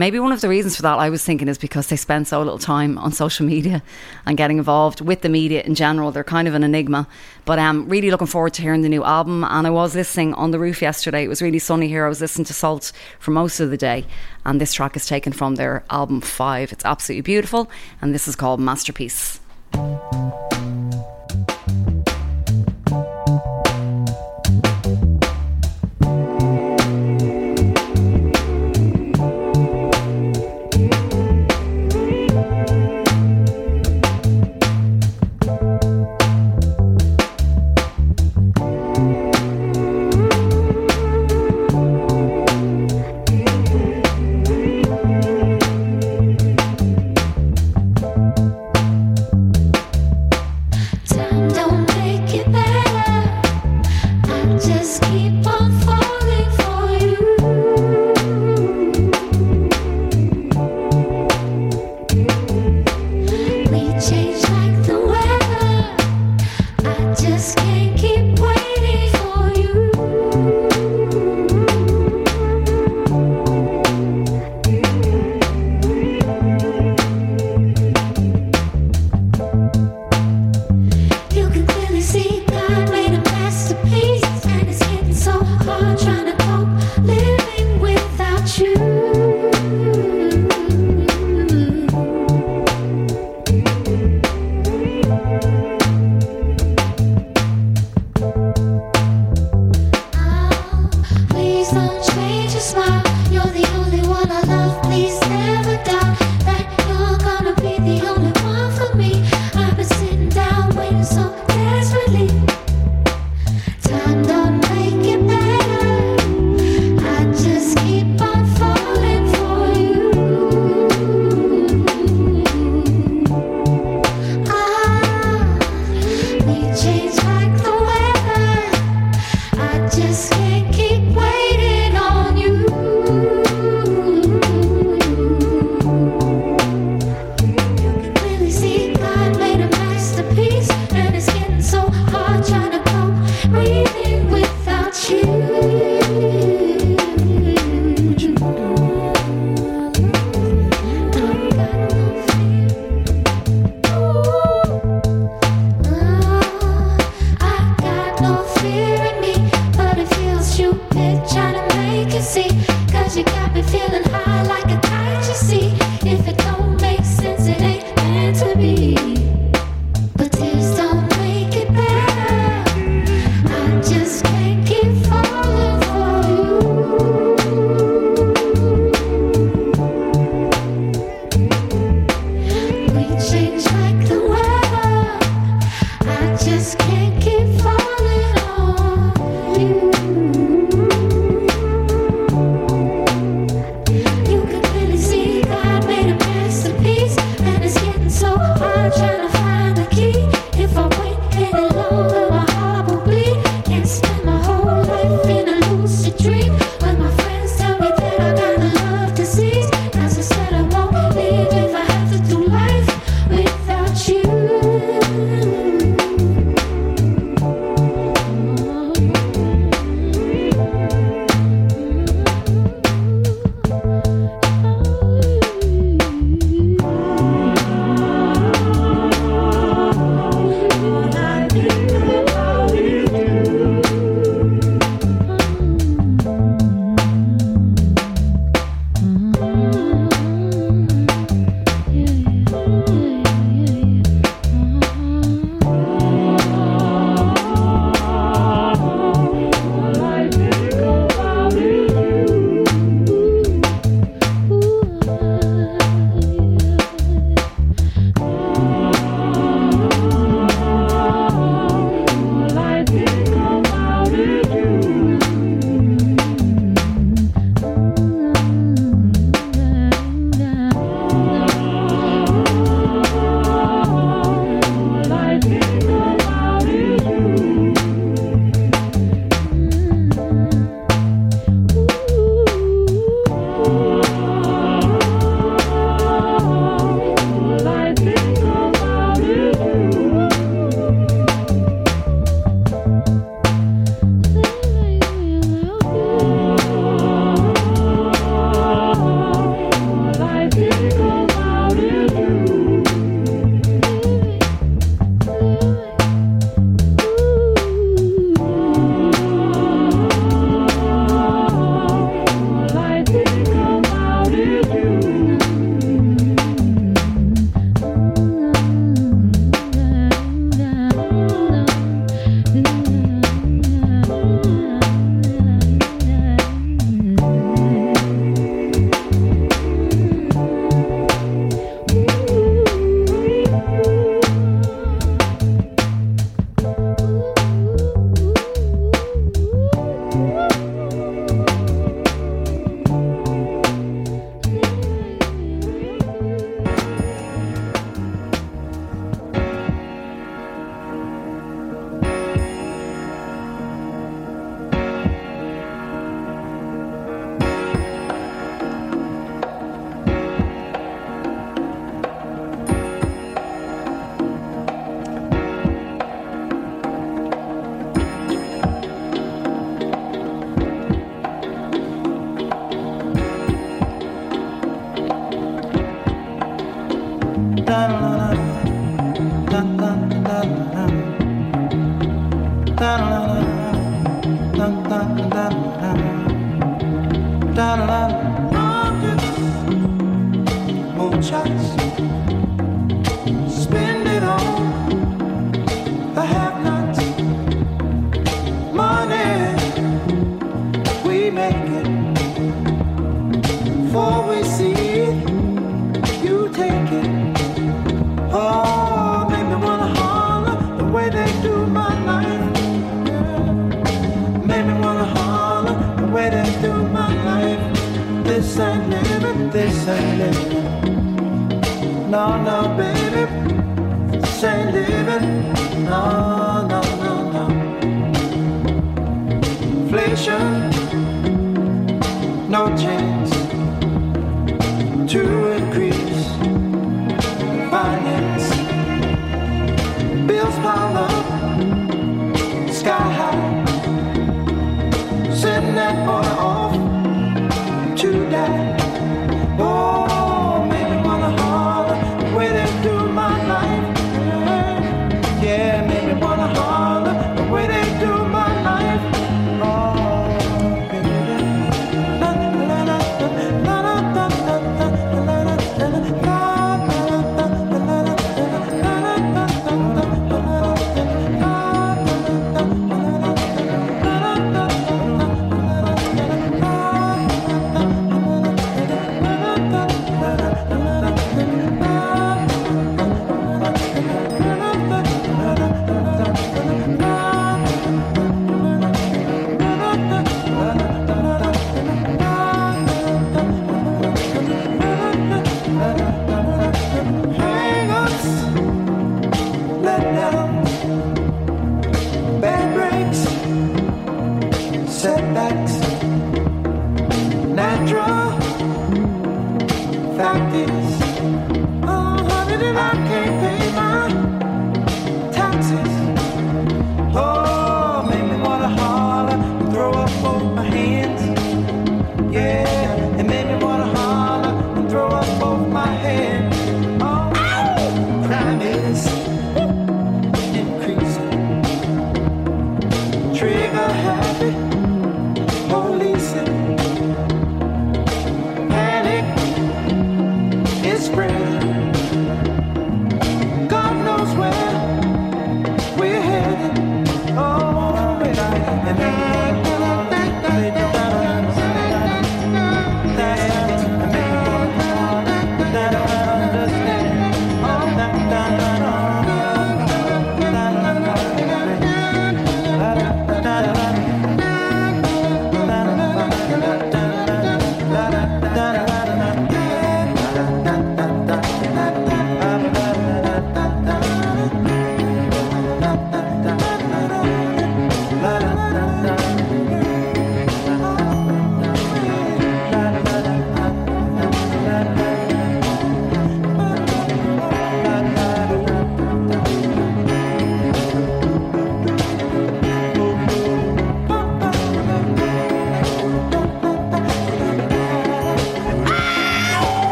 Maybe 0.00 0.18
one 0.18 0.32
of 0.32 0.40
the 0.40 0.48
reasons 0.48 0.76
for 0.76 0.80
that 0.80 0.98
I 0.98 1.10
was 1.10 1.22
thinking 1.22 1.46
is 1.46 1.58
because 1.58 1.88
they 1.88 1.96
spend 1.96 2.26
so 2.26 2.38
little 2.38 2.58
time 2.58 2.96
on 2.96 3.12
social 3.12 3.44
media 3.44 3.82
and 4.24 4.38
getting 4.38 4.56
involved 4.56 5.02
with 5.02 5.20
the 5.20 5.28
media 5.28 5.60
in 5.60 5.74
general. 5.74 6.10
They're 6.10 6.24
kind 6.24 6.48
of 6.48 6.54
an 6.54 6.64
enigma. 6.64 7.06
But 7.44 7.58
I'm 7.58 7.82
um, 7.82 7.88
really 7.90 8.10
looking 8.10 8.26
forward 8.26 8.54
to 8.54 8.62
hearing 8.62 8.80
the 8.80 8.88
new 8.88 9.04
album. 9.04 9.44
And 9.44 9.66
I 9.66 9.70
was 9.70 9.94
listening 9.94 10.32
on 10.32 10.52
the 10.52 10.58
roof 10.58 10.80
yesterday. 10.80 11.24
It 11.24 11.28
was 11.28 11.42
really 11.42 11.58
sunny 11.58 11.86
here. 11.86 12.06
I 12.06 12.08
was 12.08 12.22
listening 12.22 12.46
to 12.46 12.54
SAULT 12.54 12.92
for 13.18 13.32
most 13.32 13.60
of 13.60 13.68
the 13.68 13.76
day. 13.76 14.06
And 14.46 14.58
this 14.58 14.72
track 14.72 14.96
is 14.96 15.04
taken 15.04 15.34
from 15.34 15.56
their 15.56 15.84
album 15.90 16.22
Five. 16.22 16.72
It's 16.72 16.86
absolutely 16.86 17.20
beautiful. 17.20 17.70
And 18.00 18.14
this 18.14 18.26
is 18.26 18.36
called 18.36 18.58
Masterpiece. 18.58 19.38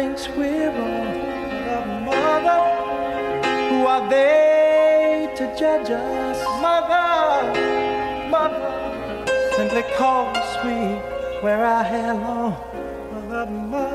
thinks 0.00 0.28
we're 0.28 0.70
all 0.70 1.12
The 1.68 1.80
mother. 2.08 2.62
Who 3.68 3.78
are 3.94 4.08
they 4.08 5.28
to 5.36 5.44
judge 5.60 5.90
us? 5.90 6.38
Mother, 6.66 7.20
mother, 8.34 8.70
simply 9.56 9.84
calls 9.98 10.50
me 10.64 10.80
where 11.42 11.62
i 11.66 11.82
belong 11.90 12.52
mother. 13.70 13.89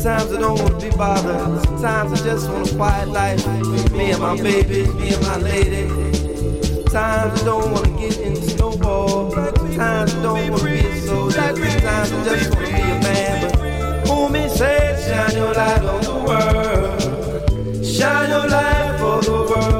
Sometimes 0.00 0.32
I 0.32 0.40
don't 0.40 0.62
wanna 0.62 0.78
be 0.78 0.88
bothered. 0.96 1.62
Sometimes 1.62 2.22
I 2.22 2.24
just 2.24 2.48
want 2.48 2.72
a 2.72 2.74
quiet 2.74 3.08
life. 3.08 3.46
Me 3.92 4.12
and 4.12 4.22
my 4.22 4.34
baby, 4.34 4.90
me 4.94 5.12
and 5.12 5.22
my 5.26 5.36
lady. 5.36 5.88
Times 6.84 7.42
I 7.42 7.44
don't 7.44 7.70
wanna 7.70 7.98
get 8.00 8.18
into 8.18 8.56
no 8.56 8.70
war. 8.80 9.30
Sometimes 9.30 10.14
I 10.14 10.22
don't 10.22 10.50
wanna 10.52 10.64
be 10.64 10.78
a 10.78 11.00
soldier. 11.02 11.34
Sometimes 11.34 12.12
I 12.12 12.24
just 12.24 12.54
wanna 12.54 12.66
be 12.66 12.80
a 12.80 13.00
man. 13.04 13.50
But 13.50 14.08
homie 14.08 14.48
said, 14.48 14.96
shine 15.04 15.36
your 15.36 15.52
light 15.52 15.82
on 15.82 16.00
the 16.00 16.14
world. 16.26 17.84
Shine 17.84 18.30
your 18.30 18.48
light 18.48 18.96
for 18.98 19.20
the 19.20 19.32
world 19.32 19.79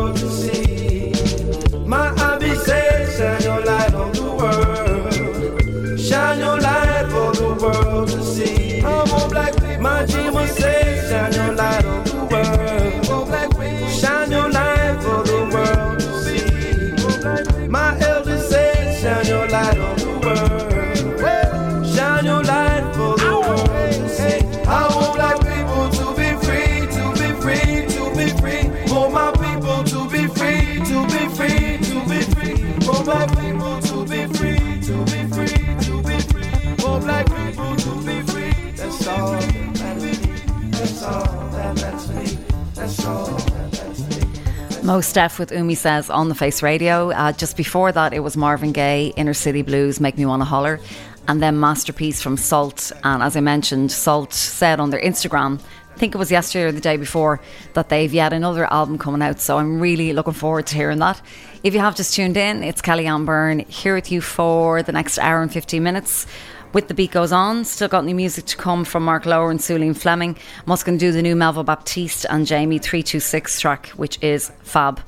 Mos 44.91 45.12
Def 45.12 45.38
with 45.38 45.53
Umi 45.53 45.76
Says 45.76 46.11
on 46.11 46.28
the 46.28 46.34
Face 46.34 46.64
Radio. 46.64 47.12
Uh, 47.12 47.30
just 47.30 47.57
before 47.57 47.93
that, 47.93 48.12
it 48.12 48.18
was 48.18 48.36
Marvin 48.36 48.72
Gaye, 48.72 49.12
Inner 49.14 49.34
City 49.34 49.62
Blues, 49.62 50.01
Make 50.01 50.18
Me 50.18 50.26
Wanna 50.26 50.45
Holler. 50.45 50.80
And 51.28 51.41
then 51.41 51.61
Masterpiece 51.61 52.20
from 52.20 52.36
SAULT. 52.36 52.91
And 53.05 53.22
as 53.22 53.36
I 53.36 53.41
mentioned, 53.41 53.93
SAULT 53.93 54.32
said 54.32 54.80
on 54.80 54.91
their 54.91 55.01
Instagram, 55.01 55.61
I 55.95 55.97
think 55.97 56.16
it 56.16 56.18
was 56.18 56.32
yesterday 56.32 56.64
or 56.64 56.72
the 56.72 56.80
day 56.80 56.97
before, 56.97 57.41
that 57.74 57.88
they've 57.88 58.12
yet 58.12 58.32
another 58.32 58.64
album 58.72 58.99
coming 58.99 59.22
out. 59.22 59.38
So 59.38 59.59
I'm 59.59 59.78
really 59.78 60.12
looking 60.12 60.32
forward 60.32 60.66
to 60.66 60.74
hearing 60.74 60.99
that. 60.99 61.22
If 61.62 61.72
you 61.72 61.78
have 61.78 61.95
just 61.95 62.12
tuned 62.14 62.36
in, 62.36 62.64
it's 62.64 62.82
Kellyanne 62.82 63.24
Byrne 63.24 63.61
here 63.61 63.95
with 63.95 64.11
you 64.11 64.20
for 64.20 64.82
the 64.82 64.91
next 64.91 65.18
hour 65.18 65.41
and 65.41 65.53
15 65.53 65.80
minutes. 65.84 66.26
With 66.73 66.87
the 66.87 66.95
beat 66.95 67.11
goes 67.11 67.33
on, 67.33 67.64
still 67.64 67.89
got 67.89 68.05
new 68.05 68.14
music 68.14 68.45
to 68.47 68.57
come 68.57 68.85
from 68.85 69.05
Mark 69.05 69.27
Lower 69.27 69.51
and 69.51 69.59
Sulene 69.59 69.97
Fleming. 69.97 70.37
Going 70.66 70.99
do 70.99 71.11
the 71.11 71.21
new 71.21 71.35
Melville 71.35 71.64
Baptiste 71.64 72.27
and 72.31 72.47
Jamie 72.47 72.79
326 72.79 73.59
track, 73.59 73.89
which 73.97 74.23
is 74.23 74.53
fab. 74.62 75.01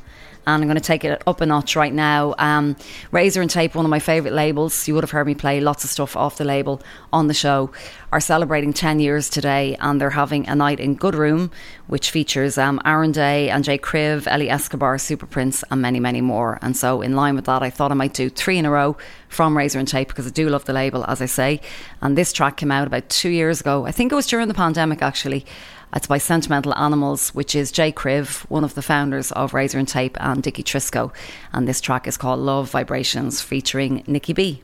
And 0.46 0.62
I'm 0.62 0.68
going 0.68 0.74
to 0.74 0.80
take 0.80 1.04
it 1.04 1.22
up 1.26 1.40
a 1.40 1.46
notch 1.46 1.76
right 1.76 1.92
now. 1.92 2.34
Um, 2.38 2.76
Razor-N-Tape, 3.12 3.74
one 3.74 3.84
of 3.84 3.90
my 3.90 3.98
favourite 3.98 4.34
labels. 4.34 4.88
You 4.88 4.94
would 4.94 5.04
have 5.04 5.10
heard 5.12 5.26
me 5.26 5.34
play 5.34 5.60
lots 5.60 5.84
of 5.84 5.90
stuff 5.90 6.16
off 6.16 6.38
the 6.38 6.44
label 6.44 6.82
on 7.12 7.28
the 7.28 7.34
show. 7.34 7.70
Are 8.10 8.20
celebrating 8.20 8.72
10 8.72 9.00
years 9.00 9.30
today, 9.30 9.76
and 9.80 10.00
they're 10.00 10.10
having 10.10 10.46
a 10.48 10.54
night 10.54 10.80
in 10.80 10.96
Good 10.96 11.14
Room, 11.14 11.50
which 11.86 12.10
features 12.10 12.58
um, 12.58 12.80
Aaron 12.84 13.12
Day, 13.12 13.48
and 13.48 13.64
J 13.64 13.78
Kriv, 13.78 14.26
Eli 14.26 14.52
Escobar, 14.52 14.98
Super 14.98 15.26
Prince, 15.26 15.64
and 15.70 15.80
many, 15.80 15.98
many 15.98 16.20
more. 16.20 16.58
And 16.60 16.76
so, 16.76 17.00
in 17.00 17.16
line 17.16 17.36
with 17.36 17.46
that, 17.46 17.62
I 17.62 17.70
thought 17.70 17.90
I 17.90 17.94
might 17.94 18.12
do 18.12 18.28
three 18.28 18.58
in 18.58 18.66
a 18.66 18.70
row 18.70 18.96
from 19.28 19.56
Razor-N-Tape 19.56 20.08
because 20.08 20.26
I 20.26 20.30
do 20.30 20.48
love 20.50 20.66
the 20.66 20.74
label, 20.74 21.06
as 21.06 21.22
I 21.22 21.26
say. 21.26 21.60
And 22.02 22.18
this 22.18 22.32
track 22.32 22.58
came 22.58 22.70
out 22.70 22.86
about 22.86 23.08
two 23.08 23.30
years 23.30 23.60
ago. 23.60 23.86
I 23.86 23.92
think 23.92 24.12
it 24.12 24.14
was 24.14 24.26
during 24.26 24.48
the 24.48 24.54
pandemic, 24.54 25.00
actually. 25.00 25.46
It's 25.94 26.06
by 26.06 26.16
Sentimental 26.16 26.74
Animals, 26.74 27.34
which 27.34 27.54
is 27.54 27.70
J 27.70 27.92
Kriv, 27.92 28.48
one 28.48 28.64
of 28.64 28.74
the 28.74 28.80
founders 28.80 29.30
of 29.32 29.52
Razor-N-Tape, 29.52 30.16
and 30.20 30.42
Dicky 30.42 30.62
Trisco. 30.62 31.12
And 31.52 31.68
this 31.68 31.82
track 31.82 32.08
is 32.08 32.16
called 32.16 32.40
Love 32.40 32.70
Vibrations, 32.70 33.42
featuring 33.42 34.02
Nikki 34.06 34.32
B. 34.32 34.62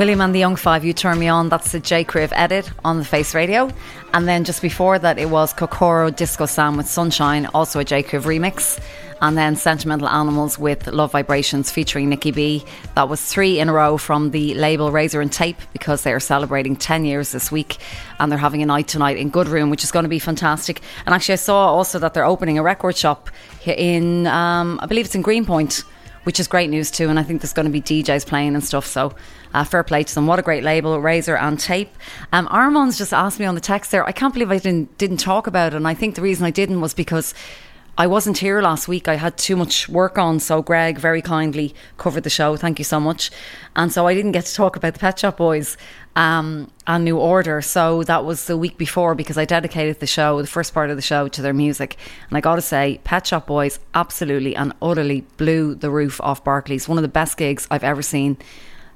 William 0.00 0.22
and 0.22 0.34
the 0.34 0.38
Young 0.38 0.56
Five, 0.56 0.82
You 0.82 0.94
Turn 0.94 1.18
Me 1.18 1.28
On. 1.28 1.50
That's 1.50 1.72
the 1.72 1.78
J. 1.78 2.06
Kriv 2.06 2.32
edit 2.32 2.70
on 2.86 2.96
the 2.96 3.04
Face 3.04 3.34
Radio. 3.34 3.70
And 4.14 4.26
then 4.26 4.44
just 4.44 4.62
before 4.62 4.98
that, 4.98 5.18
it 5.18 5.28
was 5.28 5.52
Kokoro 5.52 6.08
Disco 6.08 6.46
Sam 6.46 6.78
with 6.78 6.86
Sunshine, 6.86 7.44
also 7.52 7.80
a 7.80 7.84
J. 7.84 8.02
Kriv 8.02 8.22
remix. 8.22 8.82
And 9.20 9.36
then 9.36 9.56
Sentimental 9.56 10.08
Animals 10.08 10.58
with 10.58 10.86
Love 10.86 11.12
Vibrations 11.12 11.70
featuring 11.70 12.08
Nikki 12.08 12.30
B. 12.30 12.64
That 12.94 13.10
was 13.10 13.20
three 13.22 13.60
in 13.60 13.68
a 13.68 13.74
row 13.74 13.98
from 13.98 14.30
the 14.30 14.54
label 14.54 14.90
Razor-N-Tape 14.90 15.58
because 15.74 16.02
they 16.02 16.14
are 16.14 16.18
celebrating 16.18 16.76
10 16.76 17.04
years 17.04 17.32
this 17.32 17.52
week 17.52 17.76
and 18.18 18.32
they're 18.32 18.38
having 18.38 18.62
a 18.62 18.66
night 18.66 18.88
tonight 18.88 19.18
in 19.18 19.28
Good 19.28 19.48
Room, 19.48 19.68
which 19.68 19.84
is 19.84 19.90
going 19.90 20.04
to 20.04 20.08
be 20.08 20.18
fantastic. 20.18 20.80
And 21.04 21.14
actually, 21.14 21.34
I 21.34 21.36
saw 21.44 21.66
also 21.66 21.98
that 21.98 22.14
they're 22.14 22.24
opening 22.24 22.56
a 22.56 22.62
record 22.62 22.96
shop 22.96 23.28
here 23.60 23.76
in, 23.76 24.26
um, 24.28 24.80
I 24.82 24.86
believe 24.86 25.04
it's 25.04 25.14
in 25.14 25.20
Greenpoint 25.20 25.84
which 26.24 26.40
is 26.40 26.46
great 26.46 26.70
news 26.70 26.90
too. 26.90 27.08
And 27.08 27.18
I 27.18 27.22
think 27.22 27.40
there's 27.40 27.52
going 27.52 27.66
to 27.66 27.72
be 27.72 27.80
DJs 27.80 28.26
playing 28.26 28.54
and 28.54 28.64
stuff. 28.64 28.86
So 28.86 29.14
uh, 29.54 29.64
fair 29.64 29.82
play 29.82 30.02
to 30.04 30.14
them. 30.14 30.26
What 30.26 30.38
a 30.38 30.42
great 30.42 30.62
label, 30.62 31.00
Razor-N-Tape. 31.00 31.90
Um, 32.32 32.48
Armand's 32.50 32.98
just 32.98 33.12
asked 33.12 33.40
me 33.40 33.46
on 33.46 33.54
the 33.54 33.60
text 33.60 33.90
there. 33.90 34.06
I 34.06 34.12
can't 34.12 34.32
believe 34.32 34.50
I 34.50 34.58
didn't 34.58 34.96
didn't 34.98 35.18
talk 35.18 35.46
about 35.46 35.72
it. 35.72 35.76
And 35.76 35.88
I 35.88 35.94
think 35.94 36.14
the 36.14 36.22
reason 36.22 36.44
I 36.44 36.50
didn't 36.50 36.80
was 36.80 36.94
because. 36.94 37.34
I 38.00 38.06
wasn't 38.06 38.38
here 38.38 38.62
last 38.62 38.88
week. 38.88 39.08
I 39.08 39.16
had 39.16 39.36
too 39.36 39.56
much 39.56 39.86
work 39.86 40.16
on, 40.16 40.40
so 40.40 40.62
Greg 40.62 40.96
very 40.96 41.20
kindly 41.20 41.74
covered 41.98 42.22
the 42.22 42.30
show. 42.30 42.56
Thank 42.56 42.78
you 42.78 42.84
so 42.86 42.98
much. 42.98 43.30
And 43.76 43.92
so 43.92 44.06
I 44.06 44.14
didn't 44.14 44.32
get 44.32 44.46
to 44.46 44.54
talk 44.54 44.74
about 44.74 44.94
the 44.94 45.00
Pet 45.00 45.18
Shop 45.18 45.36
Boys 45.36 45.76
um, 46.16 46.70
and 46.86 47.04
New 47.04 47.18
Order. 47.18 47.60
So 47.60 48.02
that 48.04 48.24
was 48.24 48.46
the 48.46 48.56
week 48.56 48.78
before 48.78 49.14
because 49.14 49.36
I 49.36 49.44
dedicated 49.44 50.00
the 50.00 50.06
show, 50.06 50.40
the 50.40 50.48
first 50.48 50.72
part 50.72 50.88
of 50.88 50.96
the 50.96 51.02
show, 51.02 51.28
to 51.28 51.42
their 51.42 51.52
music. 51.52 51.98
And 52.30 52.38
I 52.38 52.40
got 52.40 52.54
to 52.54 52.62
say, 52.62 53.02
Pet 53.04 53.26
Shop 53.26 53.46
Boys 53.46 53.78
absolutely 53.92 54.56
and 54.56 54.72
utterly 54.80 55.26
blew 55.36 55.74
the 55.74 55.90
roof 55.90 56.22
off 56.22 56.42
Barclays. 56.42 56.88
One 56.88 56.96
of 56.96 57.02
the 57.02 57.08
best 57.08 57.36
gigs 57.36 57.68
I've 57.70 57.84
ever 57.84 58.00
seen. 58.00 58.38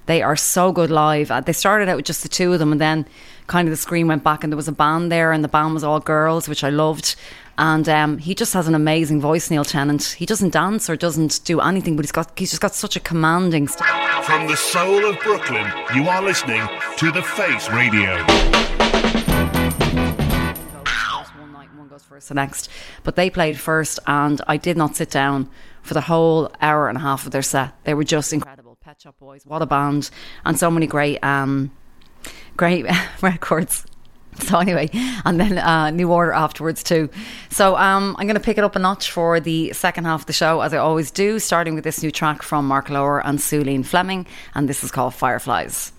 They 0.07 0.23
are 0.23 0.37
so 0.37 0.71
good 0.73 0.91
live. 0.91 1.31
Uh, 1.31 1.41
They 1.41 1.53
started 1.55 1.89
out 1.89 1.97
with 1.97 2.05
just 2.07 2.23
the 2.23 2.29
two 2.29 2.53
of 2.53 2.59
them, 2.59 2.73
and 2.73 2.81
then 2.81 3.07
kind 3.47 3.67
of 3.69 3.73
the 3.73 3.77
screen 3.77 4.07
went 4.07 4.23
back, 4.25 4.45
and 4.45 4.53
there 4.53 4.57
was 4.57 4.69
a 4.69 4.73
band 4.73 5.11
there, 5.11 5.33
and 5.33 5.43
the 5.43 5.49
band 5.49 5.75
was 5.75 5.83
all 5.85 6.01
girls, 6.01 6.49
which 6.49 6.63
I 6.65 6.71
loved. 6.71 7.17
And 7.57 7.89
um, 7.89 8.19
he 8.19 8.35
just 8.35 8.53
has 8.55 8.67
an 8.69 8.75
amazing 8.75 9.21
voice, 9.21 9.49
Neil 9.51 9.65
Tennant. 9.65 10.03
He 10.19 10.27
doesn't 10.27 10.53
dance 10.53 10.91
or 10.91 10.97
doesn't 10.97 11.41
do 11.45 11.61
anything, 11.61 11.95
but 11.97 12.05
he's 12.05 12.13
got 12.13 12.33
he's 12.37 12.51
just 12.51 12.61
got 12.63 12.75
such 12.75 12.97
a 12.97 13.01
commanding. 13.01 13.69
St- 13.69 13.89
From 14.25 14.47
the 14.49 14.57
soul 14.57 15.05
of 15.07 15.19
Brooklyn, 15.21 15.67
you 15.95 16.09
are 16.09 16.21
listening 16.23 16.67
to 16.99 17.11
The 17.13 17.23
Face 17.23 17.69
Radio. 17.71 18.17
one 21.39 21.53
night 21.53 21.69
and 21.71 21.79
one 21.79 21.89
goes 21.89 22.03
first 22.03 22.29
the 22.29 22.35
next. 22.35 22.69
But 23.05 23.15
they 23.17 23.31
played 23.31 23.59
first, 23.59 24.01
and 24.07 24.41
I 24.49 24.57
did 24.57 24.77
not 24.77 24.97
sit 24.97 25.11
down 25.11 25.49
for 25.83 25.95
the 25.95 26.01
whole 26.03 26.51
hour 26.61 26.89
and 26.89 26.99
a 26.99 27.03
half 27.03 27.25
of 27.25 27.31
their 27.33 27.43
set. 27.43 27.73
They 27.85 27.95
were 27.95 28.05
just 28.05 28.33
incredible. 28.33 28.64
Pet 28.85 29.01
Shop 29.01 29.19
Boys, 29.19 29.47
what 29.47 29.63
a 29.63 29.67
band, 29.67 30.11
and 30.45 30.59
so 30.59 30.71
many 30.71 30.87
great, 30.87 31.19
um, 31.25 31.71
great 32.55 32.85
records. 33.23 33.87
So 34.41 34.59
anyway, 34.59 34.91
and 35.25 35.41
then 35.41 35.57
uh, 35.57 35.89
New 35.91 36.13
Order 36.13 36.33
afterwards 36.33 36.83
too. 36.83 37.09
So 37.49 37.77
um, 37.77 38.15
I'm 38.19 38.27
going 38.27 38.35
to 38.35 38.43
pick 38.43 38.59
it 38.59 38.65
up 38.65 38.77
a 38.77 38.79
notch 38.79 39.11
for 39.11 39.41
the 39.41 39.73
second 39.73 40.05
half 40.05 40.21
of 40.21 40.27
the 40.27 40.35
show, 40.35 40.61
as 40.61 40.75
I 40.75 40.79
always 40.79 41.11
do, 41.11 41.39
starting 41.39 41.75
with 41.75 41.85
this 41.85 42.03
new 42.03 42.11
track 42.11 42.43
from 42.43 42.69
Mark 42.69 42.91
Lower 42.91 43.25
and 43.25 43.39
Sulene 43.39 43.87
Fleming, 43.87 44.27
and 44.55 44.69
this 44.69 44.85
is 44.85 44.91
called 44.91 45.15
Fireflies. 45.15 45.91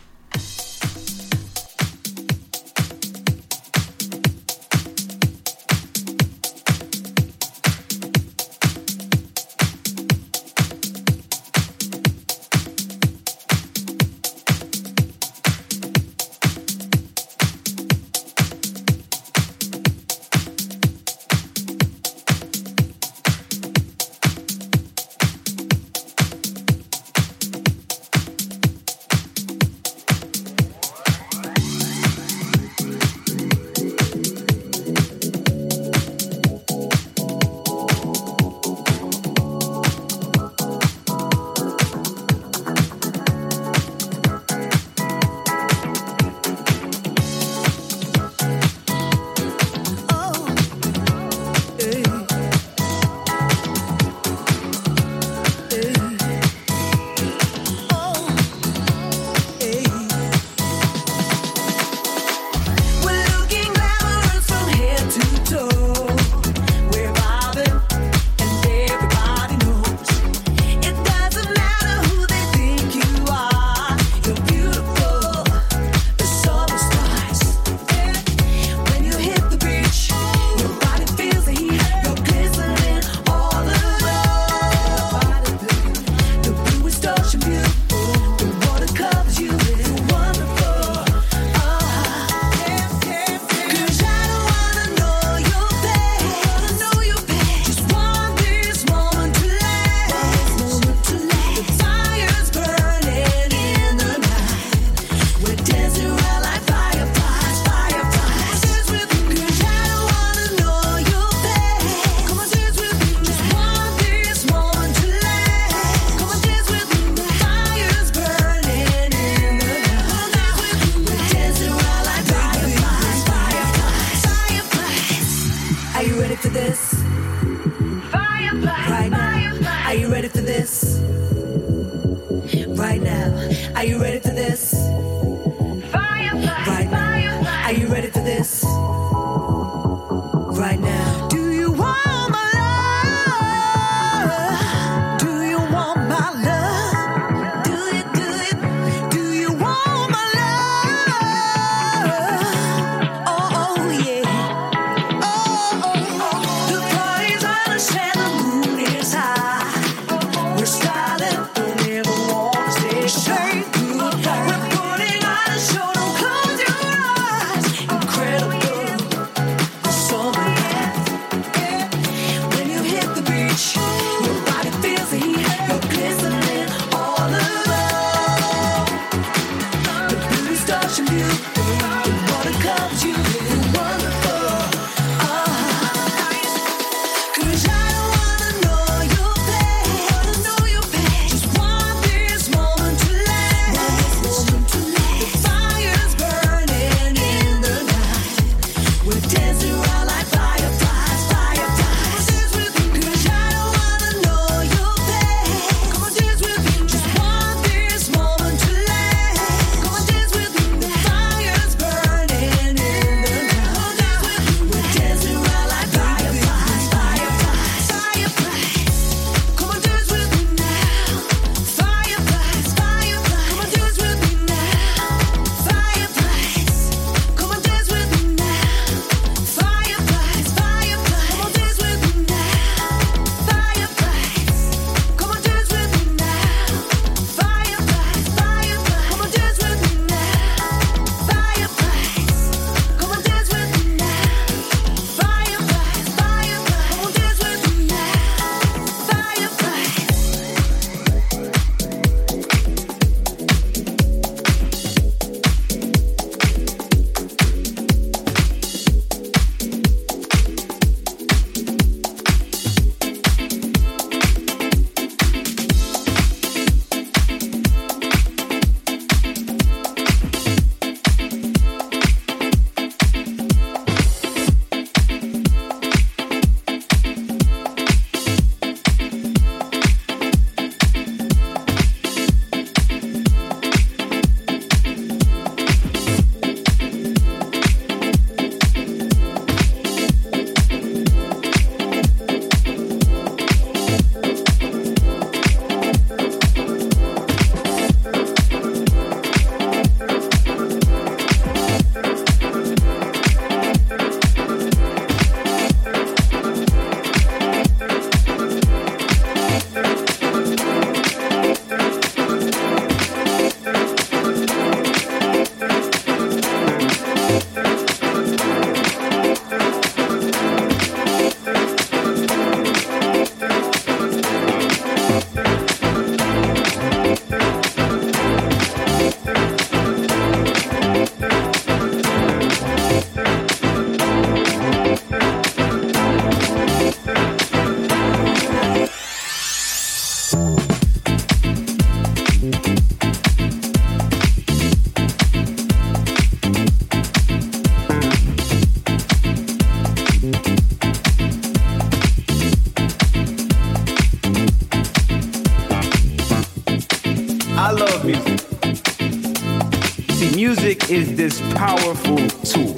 Music 360.57 360.89
is 360.89 361.17
this 361.17 361.41
powerful 361.53 362.15
tool. 362.15 362.73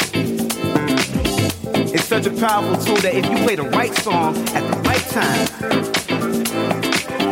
It's 1.93 2.05
such 2.05 2.25
a 2.25 2.31
powerful 2.31 2.75
tool 2.83 2.95
that 3.01 3.13
if 3.13 3.29
you 3.29 3.37
play 3.45 3.55
the 3.55 3.69
right 3.69 3.93
song 3.97 4.35
at 4.55 4.63
the 4.71 4.77
right 4.81 5.05
time, 5.13 5.47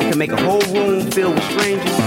it 0.02 0.10
can 0.12 0.18
make 0.20 0.32
a 0.32 0.40
whole 0.44 0.62
room 0.72 1.10
filled 1.10 1.34
with 1.34 1.44
strangers. 1.46 1.98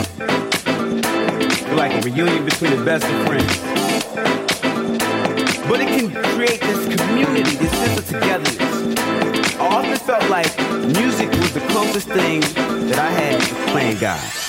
It's 1.51 1.73
like 1.73 1.93
a 1.93 2.01
reunion 2.09 2.45
between 2.45 2.77
the 2.79 2.85
best 2.85 3.07
of 3.07 3.27
friends. 3.27 3.59
But 5.69 5.81
it 5.81 5.89
can 5.89 6.13
create 6.37 6.61
this 6.61 6.97
community, 6.97 7.57
this 7.57 7.73
sense 7.73 7.99
of 7.99 8.07
togetherness. 8.07 9.57
I 9.59 9.67
often 9.67 9.97
felt 9.97 10.31
like 10.31 10.57
music 10.95 11.29
was 11.31 11.55
the 11.55 11.67
closest 11.71 12.07
thing 12.07 12.43
that 12.87 13.01
I 13.01 13.11
had 13.11 13.41
to 13.41 13.73
playing 13.73 13.99
God. 13.99 14.48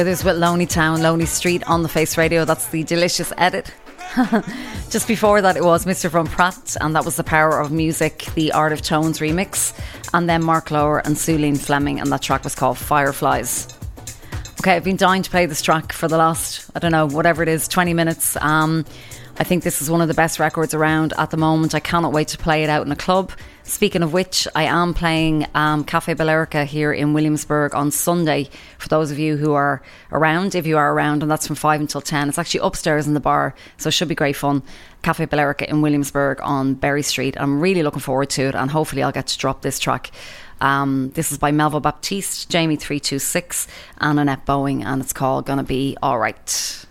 Withers 0.00 0.24
with 0.24 0.38
Lonely 0.38 0.64
Town, 0.64 1.02
Lonely 1.02 1.26
Street 1.26 1.62
on 1.68 1.82
the 1.82 1.88
Face 1.90 2.16
Radio. 2.16 2.46
That's 2.46 2.68
the 2.68 2.84
delicious 2.84 3.34
edit. 3.36 3.70
Just 4.88 5.06
before 5.06 5.42
that, 5.42 5.58
it 5.58 5.62
was 5.62 5.84
Mr. 5.84 6.08
Von 6.08 6.26
Pratt, 6.26 6.74
and 6.80 6.96
that 6.96 7.04
was 7.04 7.16
The 7.16 7.22
Power 7.22 7.60
of 7.60 7.70
Music, 7.70 8.24
the 8.34 8.50
Art 8.52 8.72
of 8.72 8.80
Tones 8.80 9.18
remix. 9.18 9.78
And 10.14 10.26
then 10.26 10.42
Mark 10.42 10.70
Lower 10.70 11.00
and 11.00 11.16
Sulene 11.16 11.58
Fleming, 11.58 12.00
and 12.00 12.10
that 12.12 12.22
track 12.22 12.44
was 12.44 12.54
called 12.54 12.78
Fireflies. 12.78 13.68
Okay, 14.60 14.74
I've 14.74 14.84
been 14.84 14.96
dying 14.96 15.20
to 15.20 15.28
play 15.28 15.44
this 15.44 15.60
track 15.60 15.92
for 15.92 16.08
the 16.08 16.16
last, 16.16 16.70
I 16.74 16.78
don't 16.78 16.92
know, 16.92 17.06
whatever 17.06 17.42
it 17.42 17.50
is, 17.50 17.68
20 17.68 17.92
minutes. 17.92 18.38
Um, 18.40 18.86
I 19.38 19.44
think 19.44 19.64
this 19.64 19.82
is 19.82 19.90
one 19.90 20.00
of 20.00 20.08
the 20.08 20.14
best 20.14 20.38
records 20.38 20.72
around 20.72 21.12
at 21.18 21.28
the 21.28 21.36
moment. 21.36 21.74
I 21.74 21.80
cannot 21.80 22.14
wait 22.14 22.28
to 22.28 22.38
play 22.38 22.64
it 22.64 22.70
out 22.70 22.86
in 22.86 22.90
a 22.90 22.96
club. 22.96 23.32
Speaking 23.70 24.02
of 24.02 24.12
which, 24.12 24.48
I 24.52 24.64
am 24.64 24.94
playing 24.94 25.46
um, 25.54 25.84
Cafe 25.84 26.12
Bellerica 26.16 26.66
here 26.66 26.92
in 26.92 27.12
Williamsburg 27.12 27.72
on 27.72 27.92
Sunday 27.92 28.50
for 28.78 28.88
those 28.88 29.12
of 29.12 29.18
you 29.20 29.36
who 29.36 29.52
are 29.52 29.80
around, 30.10 30.56
if 30.56 30.66
you 30.66 30.76
are 30.76 30.92
around, 30.92 31.22
and 31.22 31.30
that's 31.30 31.46
from 31.46 31.54
5 31.54 31.80
until 31.80 32.00
10. 32.00 32.28
It's 32.28 32.36
actually 32.36 32.66
upstairs 32.66 33.06
in 33.06 33.14
the 33.14 33.20
bar, 33.20 33.54
so 33.76 33.86
it 33.86 33.92
should 33.92 34.08
be 34.08 34.16
great 34.16 34.34
fun. 34.34 34.64
Cafe 35.02 35.24
Bellerica 35.26 35.68
in 35.68 35.82
Williamsburg 35.82 36.40
on 36.42 36.74
Berry 36.74 37.04
Street. 37.04 37.40
I'm 37.40 37.60
really 37.60 37.84
looking 37.84 38.00
forward 38.00 38.30
to 38.30 38.48
it, 38.48 38.56
and 38.56 38.72
hopefully, 38.72 39.04
I'll 39.04 39.12
get 39.12 39.28
to 39.28 39.38
drop 39.38 39.62
this 39.62 39.78
track. 39.78 40.10
Um, 40.60 41.12
this 41.14 41.30
is 41.30 41.38
by 41.38 41.52
Melville 41.52 41.78
Baptiste, 41.78 42.50
Jamie326, 42.50 43.68
and 43.98 44.18
Annette 44.18 44.46
Boeing, 44.46 44.84
and 44.84 45.00
it's 45.00 45.12
called 45.12 45.46
Gonna 45.46 45.62
Be 45.62 45.96
Alright. 46.02 46.86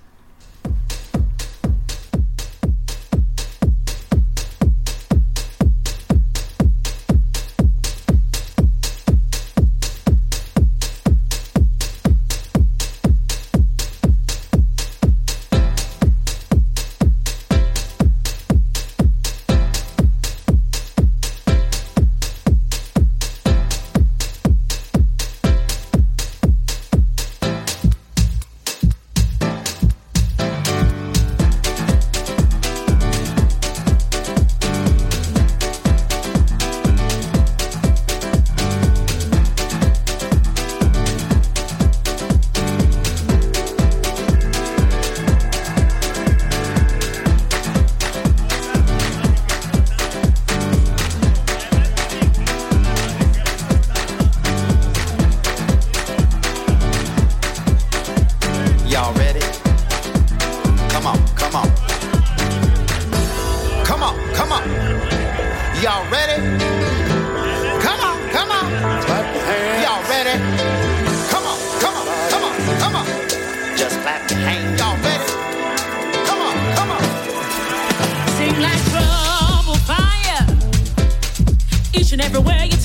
Like 78.60 78.84
trouble 78.92 79.78
fire. 79.88 80.46
Each 81.94 82.12
and 82.12 82.22
everywhere 82.22 82.64
you 82.66 82.78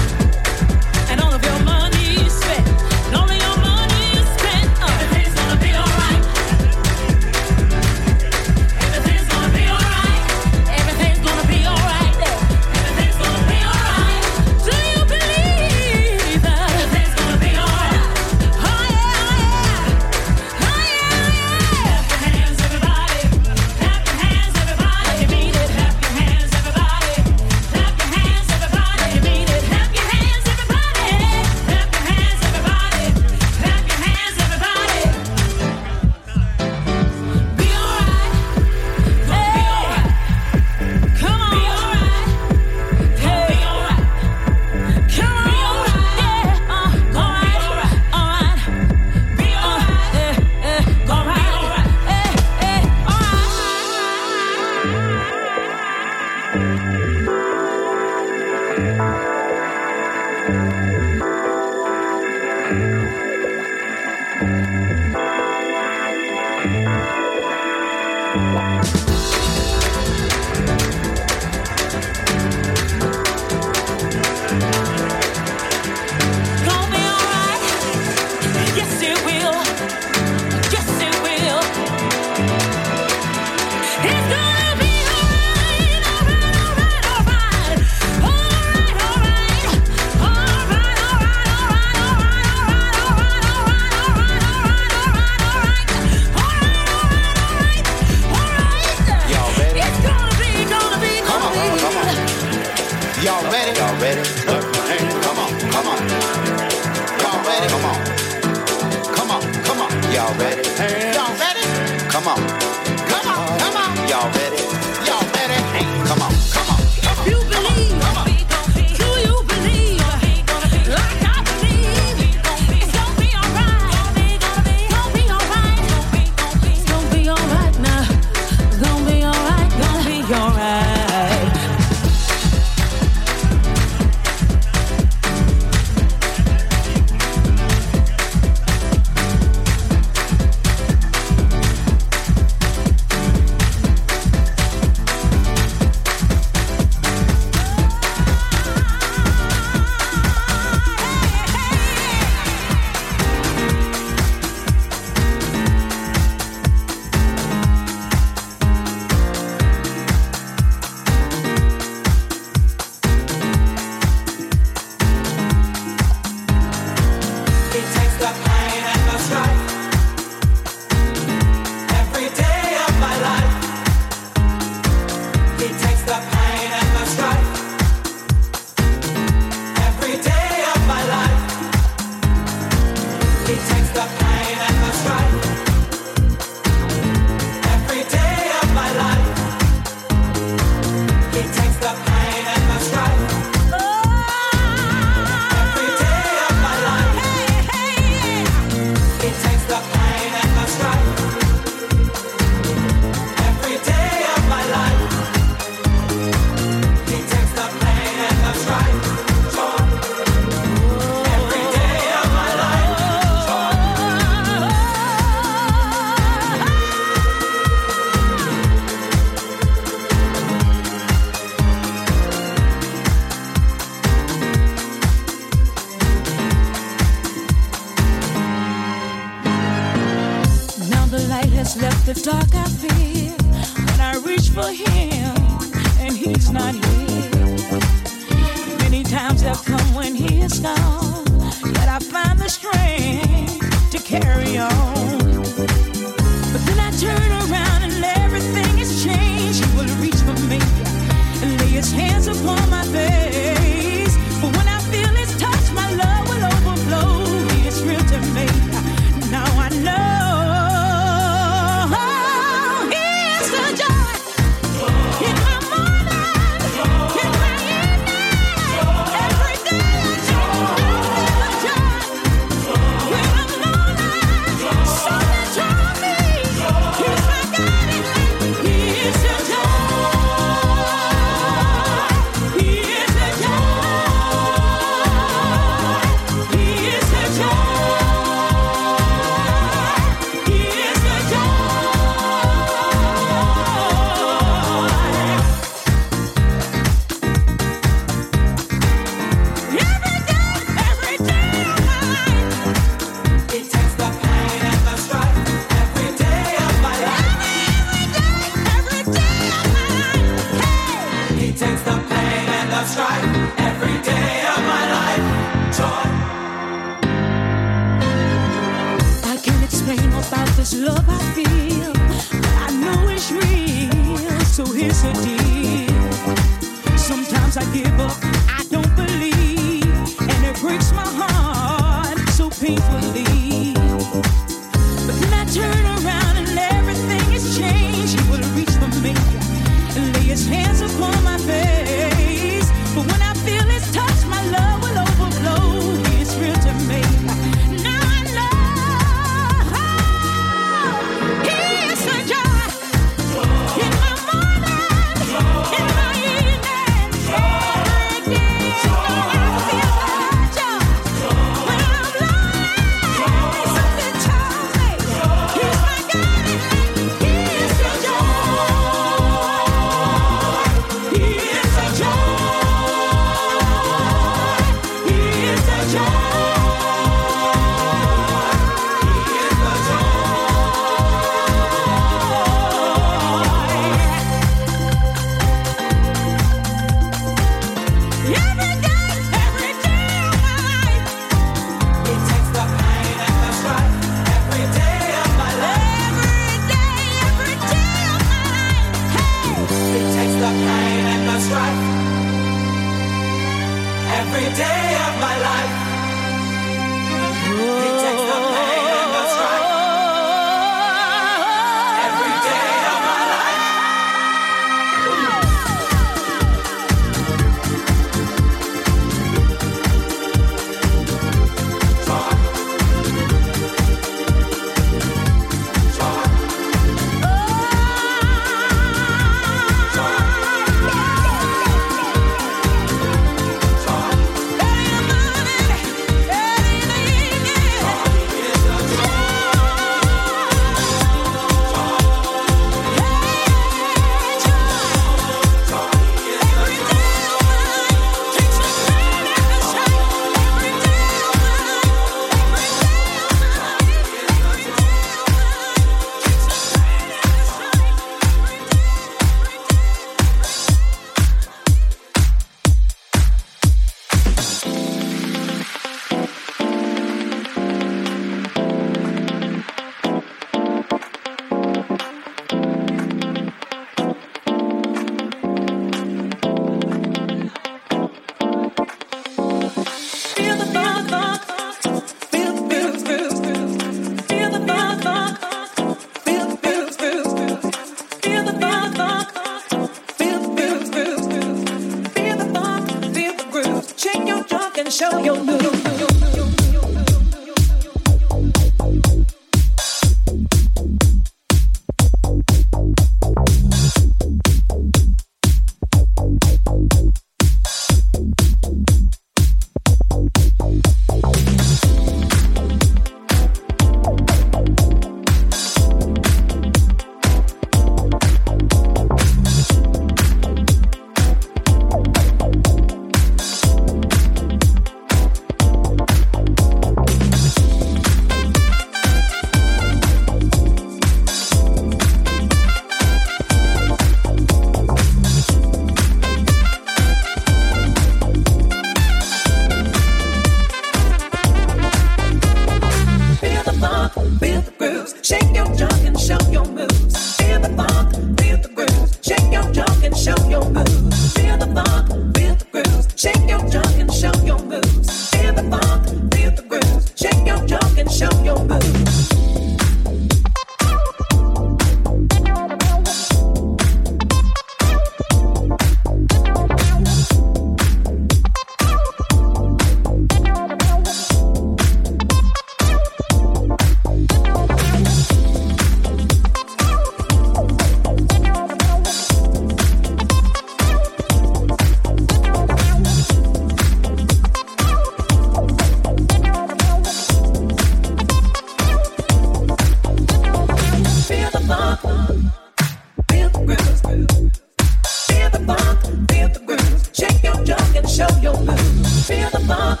Feel 599.30 599.48
the 599.50 599.60
funk, 599.60 600.00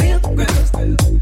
feel 0.00 0.18
the 0.20 0.34
grooves. 0.34 1.19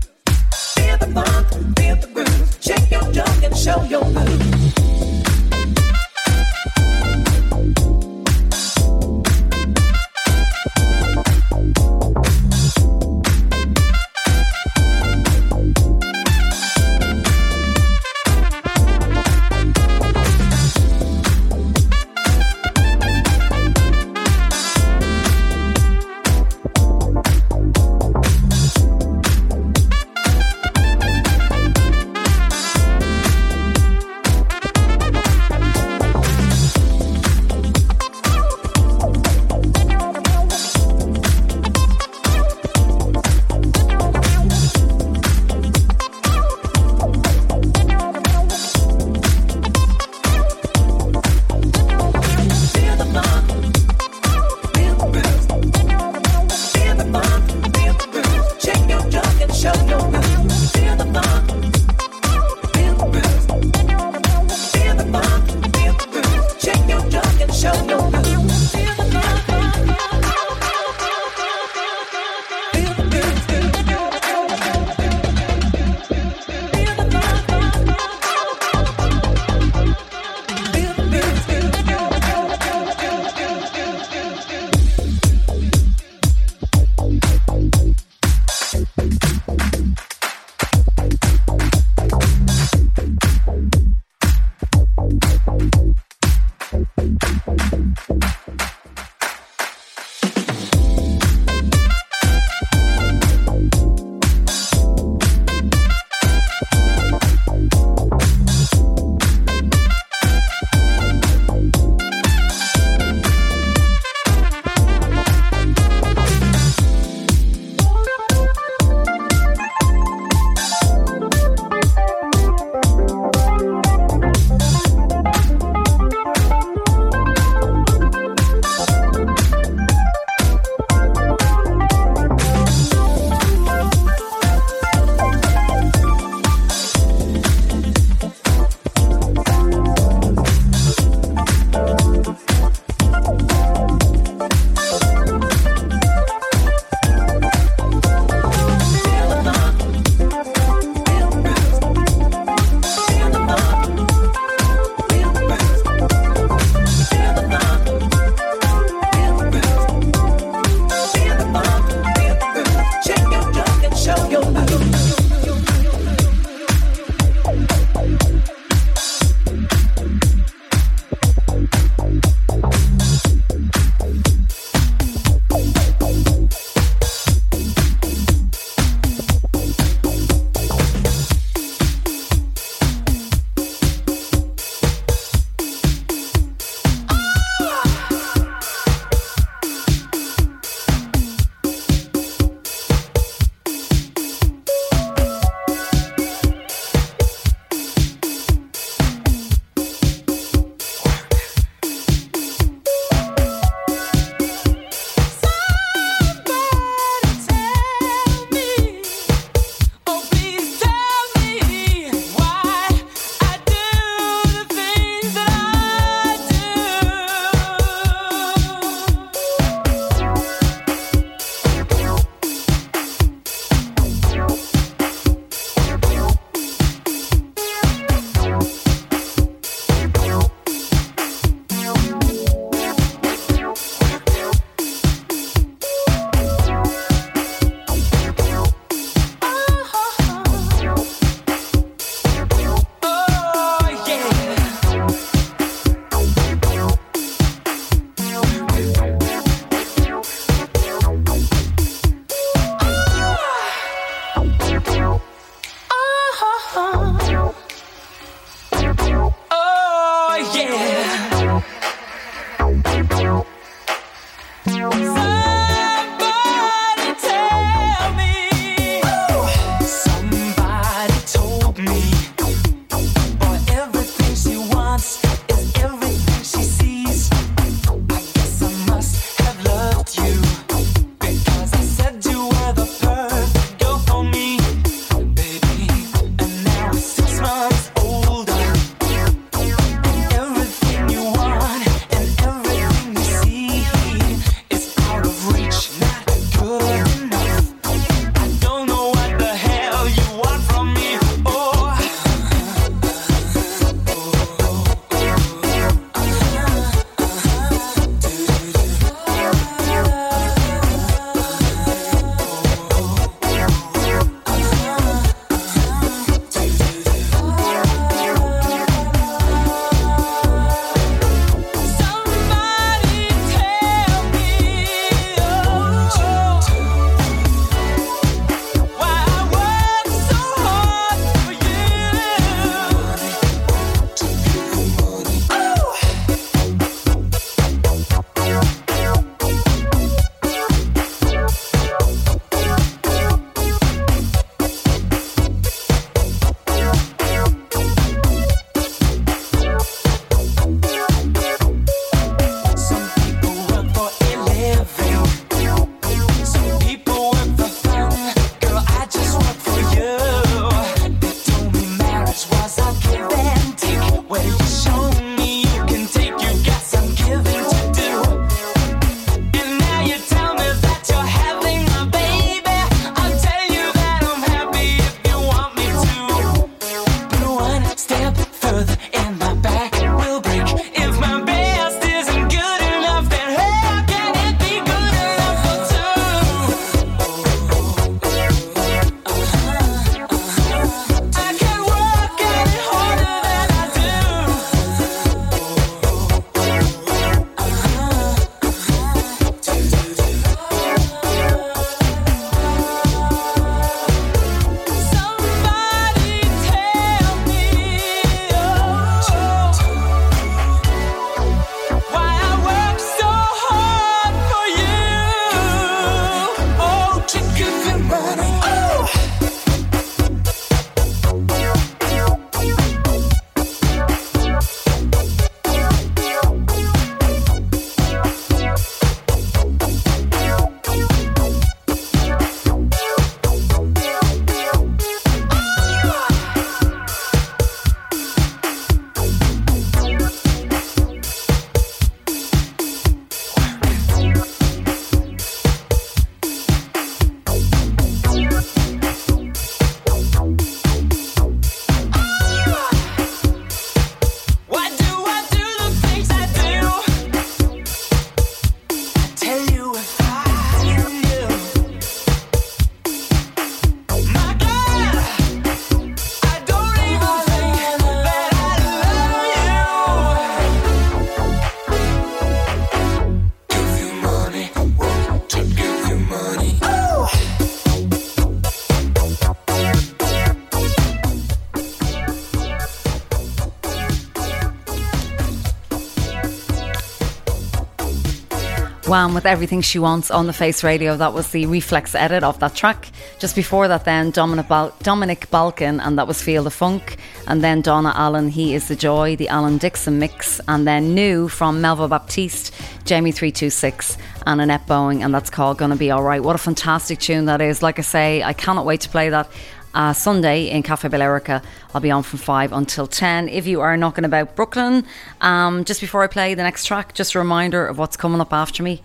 Wham 489.09 489.33
with 489.33 489.47
everything 489.47 489.81
she 489.81 489.99
wants 489.99 490.31
on 490.31 490.47
the 490.47 490.53
Face 490.53 490.85
Radio. 490.85 491.17
That 491.17 491.33
was 491.33 491.51
the 491.51 491.65
reflex 491.65 492.15
edit 492.15 492.45
of 492.45 492.59
that 492.61 492.75
track. 492.75 493.09
Just 493.39 493.57
before 493.57 493.89
that, 493.89 494.05
then 494.05 494.31
Dominic, 494.31 494.69
Bal- 494.69 494.95
Dominic 495.03 495.49
Balkan, 495.51 495.99
and 496.01 496.19
that 496.19 496.29
was 496.29 496.43
Feel 496.43 496.63
the 496.63 496.71
Funk. 496.71 497.17
And 497.47 497.65
then 497.65 497.81
Donna 497.81 498.13
Allen, 498.15 498.49
He 498.49 498.75
is 498.75 498.89
the 498.89 498.97
Joy, 498.97 499.35
the 499.37 499.49
Alan 499.49 499.79
Dixon 499.79 500.19
mix. 500.19 500.61
And 500.69 500.87
then 500.87 501.15
new 501.15 501.49
from 501.49 501.81
Melva 501.81 502.09
Baptiste, 502.09 502.75
Jamie 503.07 503.33
326, 503.33 504.19
and 504.47 504.61
Annette 504.61 504.87
Boeing, 504.87 505.25
and 505.25 505.33
that's 505.33 505.49
called 505.49 505.79
Gonna 505.79 505.97
Be 505.97 506.13
Alright. 506.13 506.43
What 506.43 506.55
a 506.55 506.59
fantastic 506.59 507.19
tune 507.19 507.47
that 507.47 507.63
is. 507.63 507.83
Like 507.83 507.99
I 507.99 508.03
say, 508.03 508.43
I 508.43 508.53
cannot 508.53 508.85
wait 508.85 509.01
to 509.03 509.09
play 509.09 509.31
that. 509.31 509.51
Uh, 509.95 510.13
Sunday 510.13 510.69
in 510.71 510.83
Cafe 510.83 511.09
Balearica. 511.09 511.65
I'll 511.95 512.01
be 512.01 512.11
on 512.11 512.23
from 512.23 512.39
5 512.39 512.73
until 512.73 513.07
10. 513.07 513.49
If 513.49 513.67
you 513.67 513.81
are 513.81 513.97
knocking 513.97 514.25
about 514.25 514.55
Brooklyn, 514.55 515.05
um, 515.41 515.85
just 515.85 516.01
before 516.01 516.23
I 516.23 516.27
play 516.27 516.55
the 516.55 516.63
next 516.63 516.85
track, 516.85 517.15
just 517.15 517.35
a 517.35 517.39
reminder 517.39 517.87
of 517.87 517.99
what's 517.99 518.17
coming 518.17 518.41
up 518.41 518.53
after 518.53 518.83
me 518.83 519.03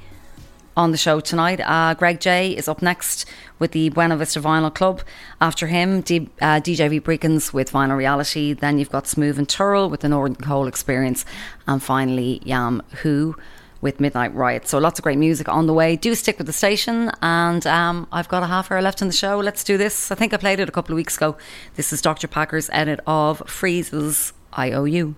on 0.76 0.92
the 0.92 0.98
show 0.98 1.20
tonight. 1.20 1.60
Uh, 1.62 1.94
Greg 1.94 2.20
J 2.20 2.52
is 2.52 2.68
up 2.68 2.82
next 2.82 3.26
with 3.60 3.72
the 3.72 3.90
Buena 3.90 4.18
Vista 4.18 4.42
Vinyl 4.42 4.74
Club. 4.74 5.02
After 5.40 5.68
him, 5.68 6.02
D- 6.02 6.30
uh, 6.42 6.60
DJ 6.60 6.90
V 6.90 7.00
Breakins 7.00 7.54
with 7.54 7.72
Vinyl 7.72 7.98
Reality. 7.98 8.54
Then 8.54 8.80
you've 8.80 8.92
got 8.92 9.08
Smooth 9.08 9.38
and 9.38 9.48
Turl 9.48 9.90
with 9.90 10.02
the 10.02 10.10
Northern 10.10 10.36
Coal 10.36 10.68
Experience. 10.68 11.26
And 11.68 11.82
finally, 11.82 12.42
Yam 12.44 12.82
Who 13.04 13.36
with 13.84 14.00
Midnight 14.00 14.34
Riot. 14.34 14.68
So 14.68 14.80
lots 14.80 14.98
of 14.98 15.04
great 15.04 15.18
music 15.18 15.50
on 15.50 15.68
the 15.68 15.74
way. 15.74 15.98
Do 15.98 16.16
stick 16.16 16.38
with 16.38 16.48
the 16.48 16.54
station. 16.54 17.12
And 17.22 17.68
um, 17.68 18.08
I've 18.12 18.30
got 18.30 18.42
a 18.42 18.48
half 18.48 18.72
hour 18.72 18.82
left 18.82 19.02
in 19.02 19.08
the 19.08 19.14
show. 19.14 19.38
Let's 19.38 19.64
do 19.64 19.78
this. 19.78 20.10
I 20.10 20.16
think 20.16 20.34
I 20.34 20.38
played 20.38 20.62
it 20.62 20.70
a 20.70 20.72
couple 20.72 20.94
of 20.94 20.96
weeks 20.96 21.18
ago. 21.18 21.38
This 21.76 21.92
is 21.92 22.02
Dr. 22.02 22.28
Packer's 22.28 22.70
edit 22.72 23.02
of 23.06 23.44
Freeez's 23.46 24.34
IOU. 24.58 25.16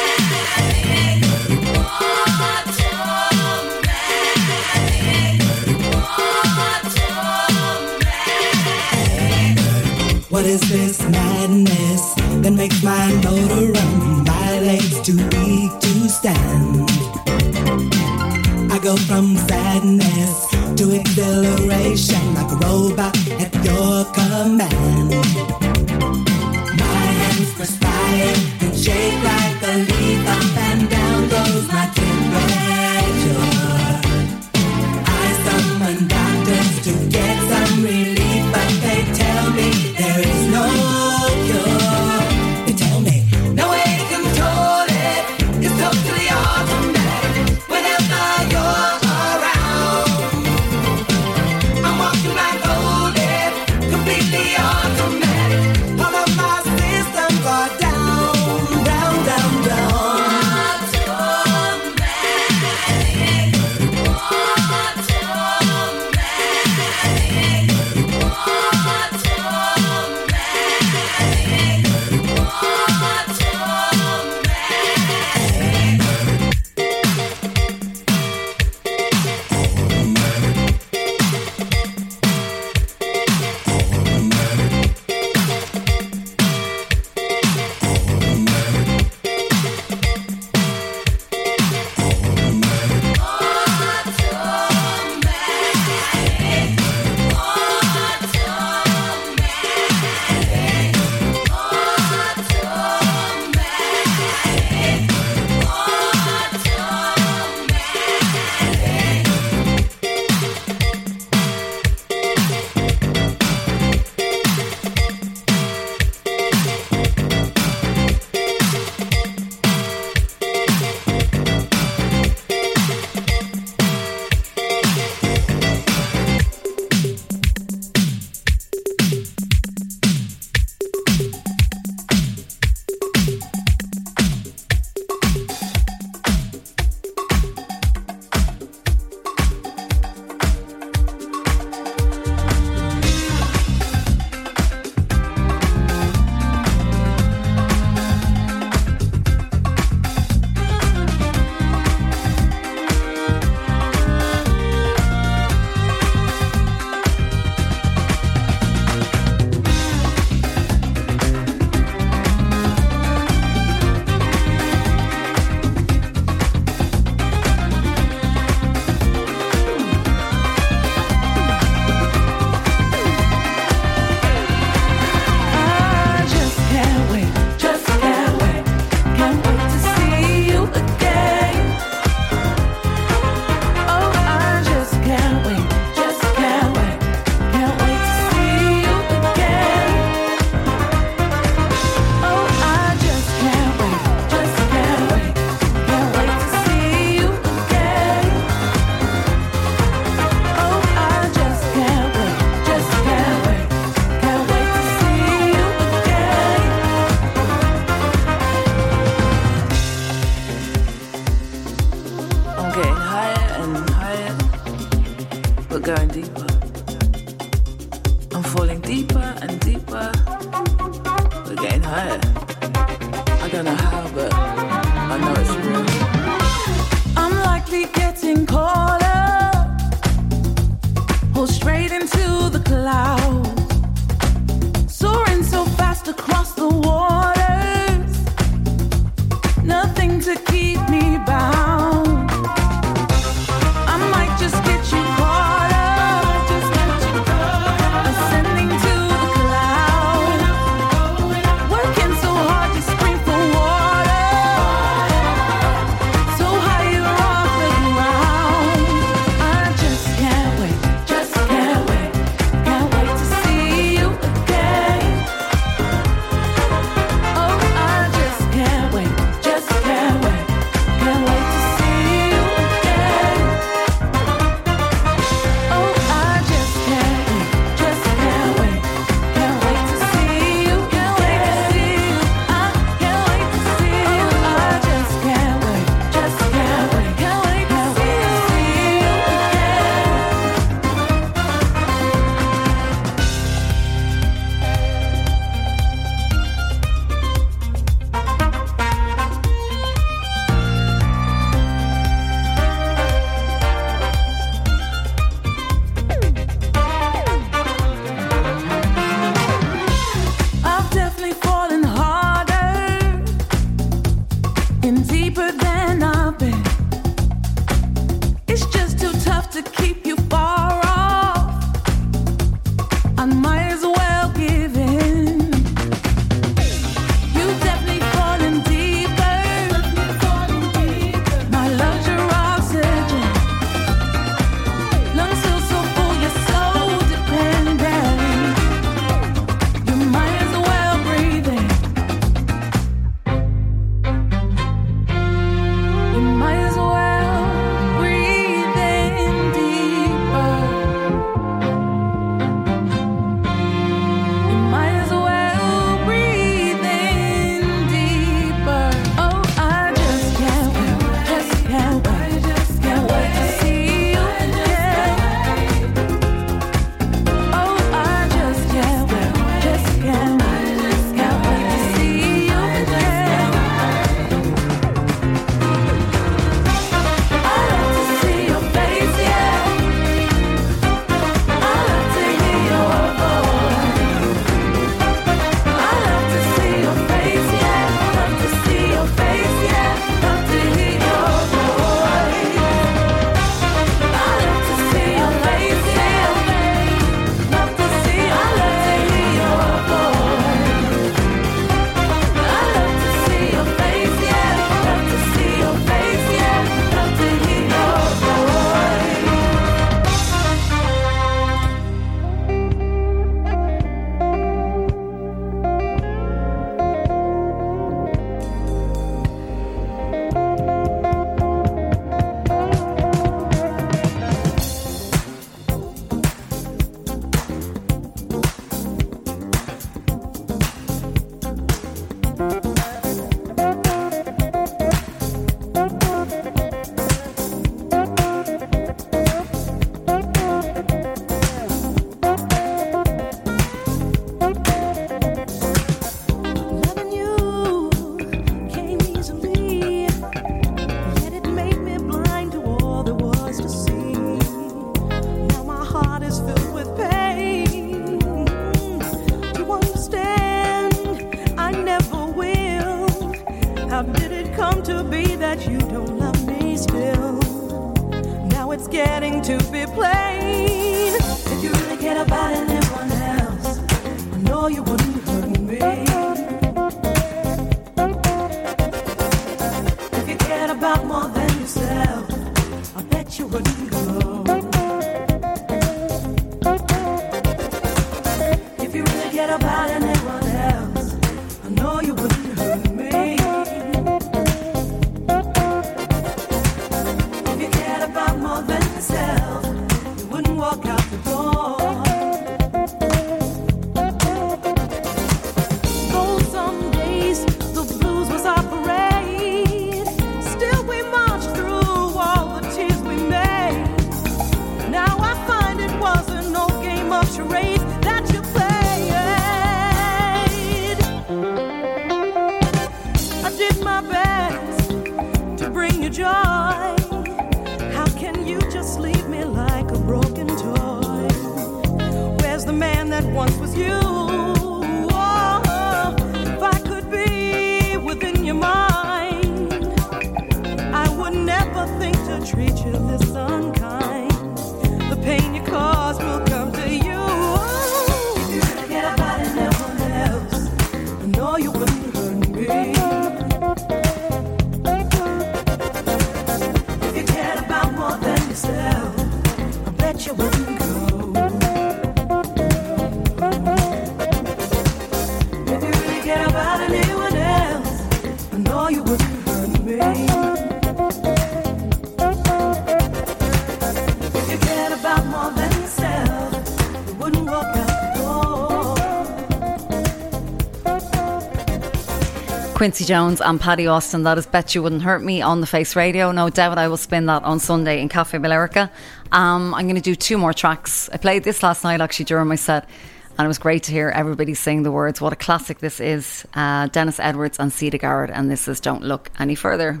Quincy 582.80 583.04
Jones 583.04 583.42
and 583.42 583.60
Patti 583.60 583.86
Austin. 583.86 584.22
That 584.22 584.38
is 584.38 584.46
Bet 584.46 584.74
You 584.74 584.82
Wouldn't 584.82 585.02
Hurt 585.02 585.22
Me 585.22 585.42
on 585.42 585.60
the 585.60 585.66
Face 585.66 585.94
Radio. 585.94 586.32
No 586.32 586.48
doubt 586.48 586.78
I 586.78 586.88
will 586.88 586.96
spin 586.96 587.26
that 587.26 587.42
on 587.42 587.60
Sunday 587.60 588.00
in 588.00 588.08
Cafe 588.08 588.38
Balearica. 588.38 588.90
Um, 589.32 589.74
I'm 589.74 589.84
going 589.84 589.96
to 589.96 590.00
do 590.00 590.14
two 590.14 590.38
more 590.38 590.54
tracks. 590.54 591.10
I 591.12 591.18
played 591.18 591.44
this 591.44 591.62
last 591.62 591.84
night 591.84 592.00
actually 592.00 592.24
during 592.24 592.48
my 592.48 592.54
set, 592.54 592.88
and 593.36 593.44
it 593.44 593.48
was 593.48 593.58
great 593.58 593.82
to 593.82 593.92
hear 593.92 594.08
everybody 594.08 594.54
sing 594.54 594.82
the 594.82 594.90
words. 594.90 595.20
What 595.20 595.34
a 595.34 595.36
classic 595.36 595.80
this 595.80 596.00
is. 596.00 596.46
Uh, 596.54 596.86
Dennis 596.86 597.20
Edwards 597.20 597.58
and 597.58 597.70
Siedah 597.70 598.00
Garrett, 598.00 598.30
and 598.30 598.50
this 598.50 598.66
is 598.66 598.80
Don't 598.80 599.02
Look 599.02 599.30
Any 599.38 599.56
Further. 599.56 600.00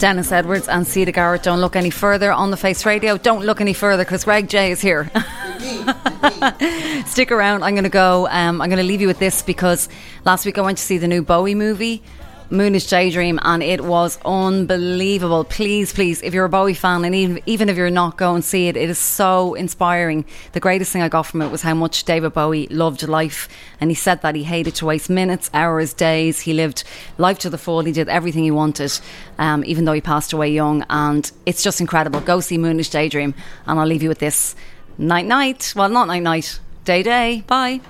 Dennis 0.00 0.32
Edwards 0.32 0.66
and 0.66 0.86
Siedah 0.86 1.12
Garrett. 1.12 1.42
Don't 1.42 1.60
look 1.60 1.76
any 1.76 1.90
further 1.90 2.32
on 2.32 2.50
the 2.50 2.56
Face 2.56 2.86
Radio. 2.86 3.18
Don't 3.18 3.44
look 3.44 3.60
any 3.60 3.74
further 3.74 4.02
because 4.02 4.26
Reg 4.26 4.48
J 4.48 4.70
is 4.70 4.80
here. 4.80 5.10
Stick 7.04 7.30
around. 7.30 7.62
I'm 7.62 7.74
going 7.74 7.84
to 7.84 7.90
go. 7.90 8.26
Um, 8.28 8.62
I'm 8.62 8.70
going 8.70 8.78
to 8.78 8.82
leave 8.82 9.02
you 9.02 9.06
with 9.06 9.18
this 9.18 9.42
because 9.42 9.90
last 10.24 10.46
week 10.46 10.56
I 10.56 10.62
went 10.62 10.78
to 10.78 10.84
see 10.84 10.96
the 10.96 11.06
new 11.06 11.20
Bowie 11.20 11.54
movie. 11.54 12.02
Moonage 12.50 12.88
Daydream, 12.88 13.38
and 13.42 13.62
it 13.62 13.84
was 13.84 14.18
unbelievable. 14.24 15.44
Please, 15.44 15.92
please, 15.92 16.20
if 16.22 16.34
you're 16.34 16.44
a 16.44 16.48
Bowie 16.48 16.74
fan, 16.74 17.04
and 17.04 17.14
even, 17.14 17.40
even 17.46 17.68
if 17.68 17.76
you're 17.76 17.90
not, 17.90 18.16
go 18.16 18.34
and 18.34 18.44
see 18.44 18.66
it. 18.66 18.76
It 18.76 18.90
is 18.90 18.98
so 18.98 19.54
inspiring. 19.54 20.24
The 20.52 20.60
greatest 20.60 20.92
thing 20.92 21.02
I 21.02 21.08
got 21.08 21.22
from 21.26 21.42
it 21.42 21.50
was 21.50 21.62
how 21.62 21.74
much 21.74 22.04
David 22.04 22.32
Bowie 22.32 22.66
loved 22.66 23.06
life, 23.06 23.48
and 23.80 23.90
he 23.90 23.94
said 23.94 24.22
that 24.22 24.34
he 24.34 24.42
hated 24.42 24.74
to 24.76 24.86
waste 24.86 25.08
minutes, 25.08 25.48
hours, 25.54 25.94
days. 25.94 26.40
He 26.40 26.52
lived 26.52 26.82
life 27.18 27.38
to 27.40 27.50
the 27.50 27.58
full. 27.58 27.82
He 27.82 27.92
did 27.92 28.08
everything 28.08 28.42
he 28.42 28.50
wanted, 28.50 28.98
um, 29.38 29.64
even 29.64 29.84
though 29.84 29.92
he 29.92 30.00
passed 30.00 30.32
away 30.32 30.50
young. 30.50 30.84
And 30.90 31.30
it's 31.46 31.62
just 31.62 31.80
incredible. 31.80 32.20
Go 32.20 32.40
see 32.40 32.58
Moonage 32.58 32.90
Daydream, 32.90 33.32
and 33.66 33.78
I'll 33.78 33.86
leave 33.86 34.02
you 34.02 34.08
with 34.08 34.18
this. 34.18 34.56
Night, 34.98 35.26
night. 35.26 35.72
Well, 35.76 35.88
not 35.88 36.08
night, 36.08 36.22
night. 36.22 36.58
Day, 36.84 37.02
day. 37.04 37.44
Bye. 37.46 37.80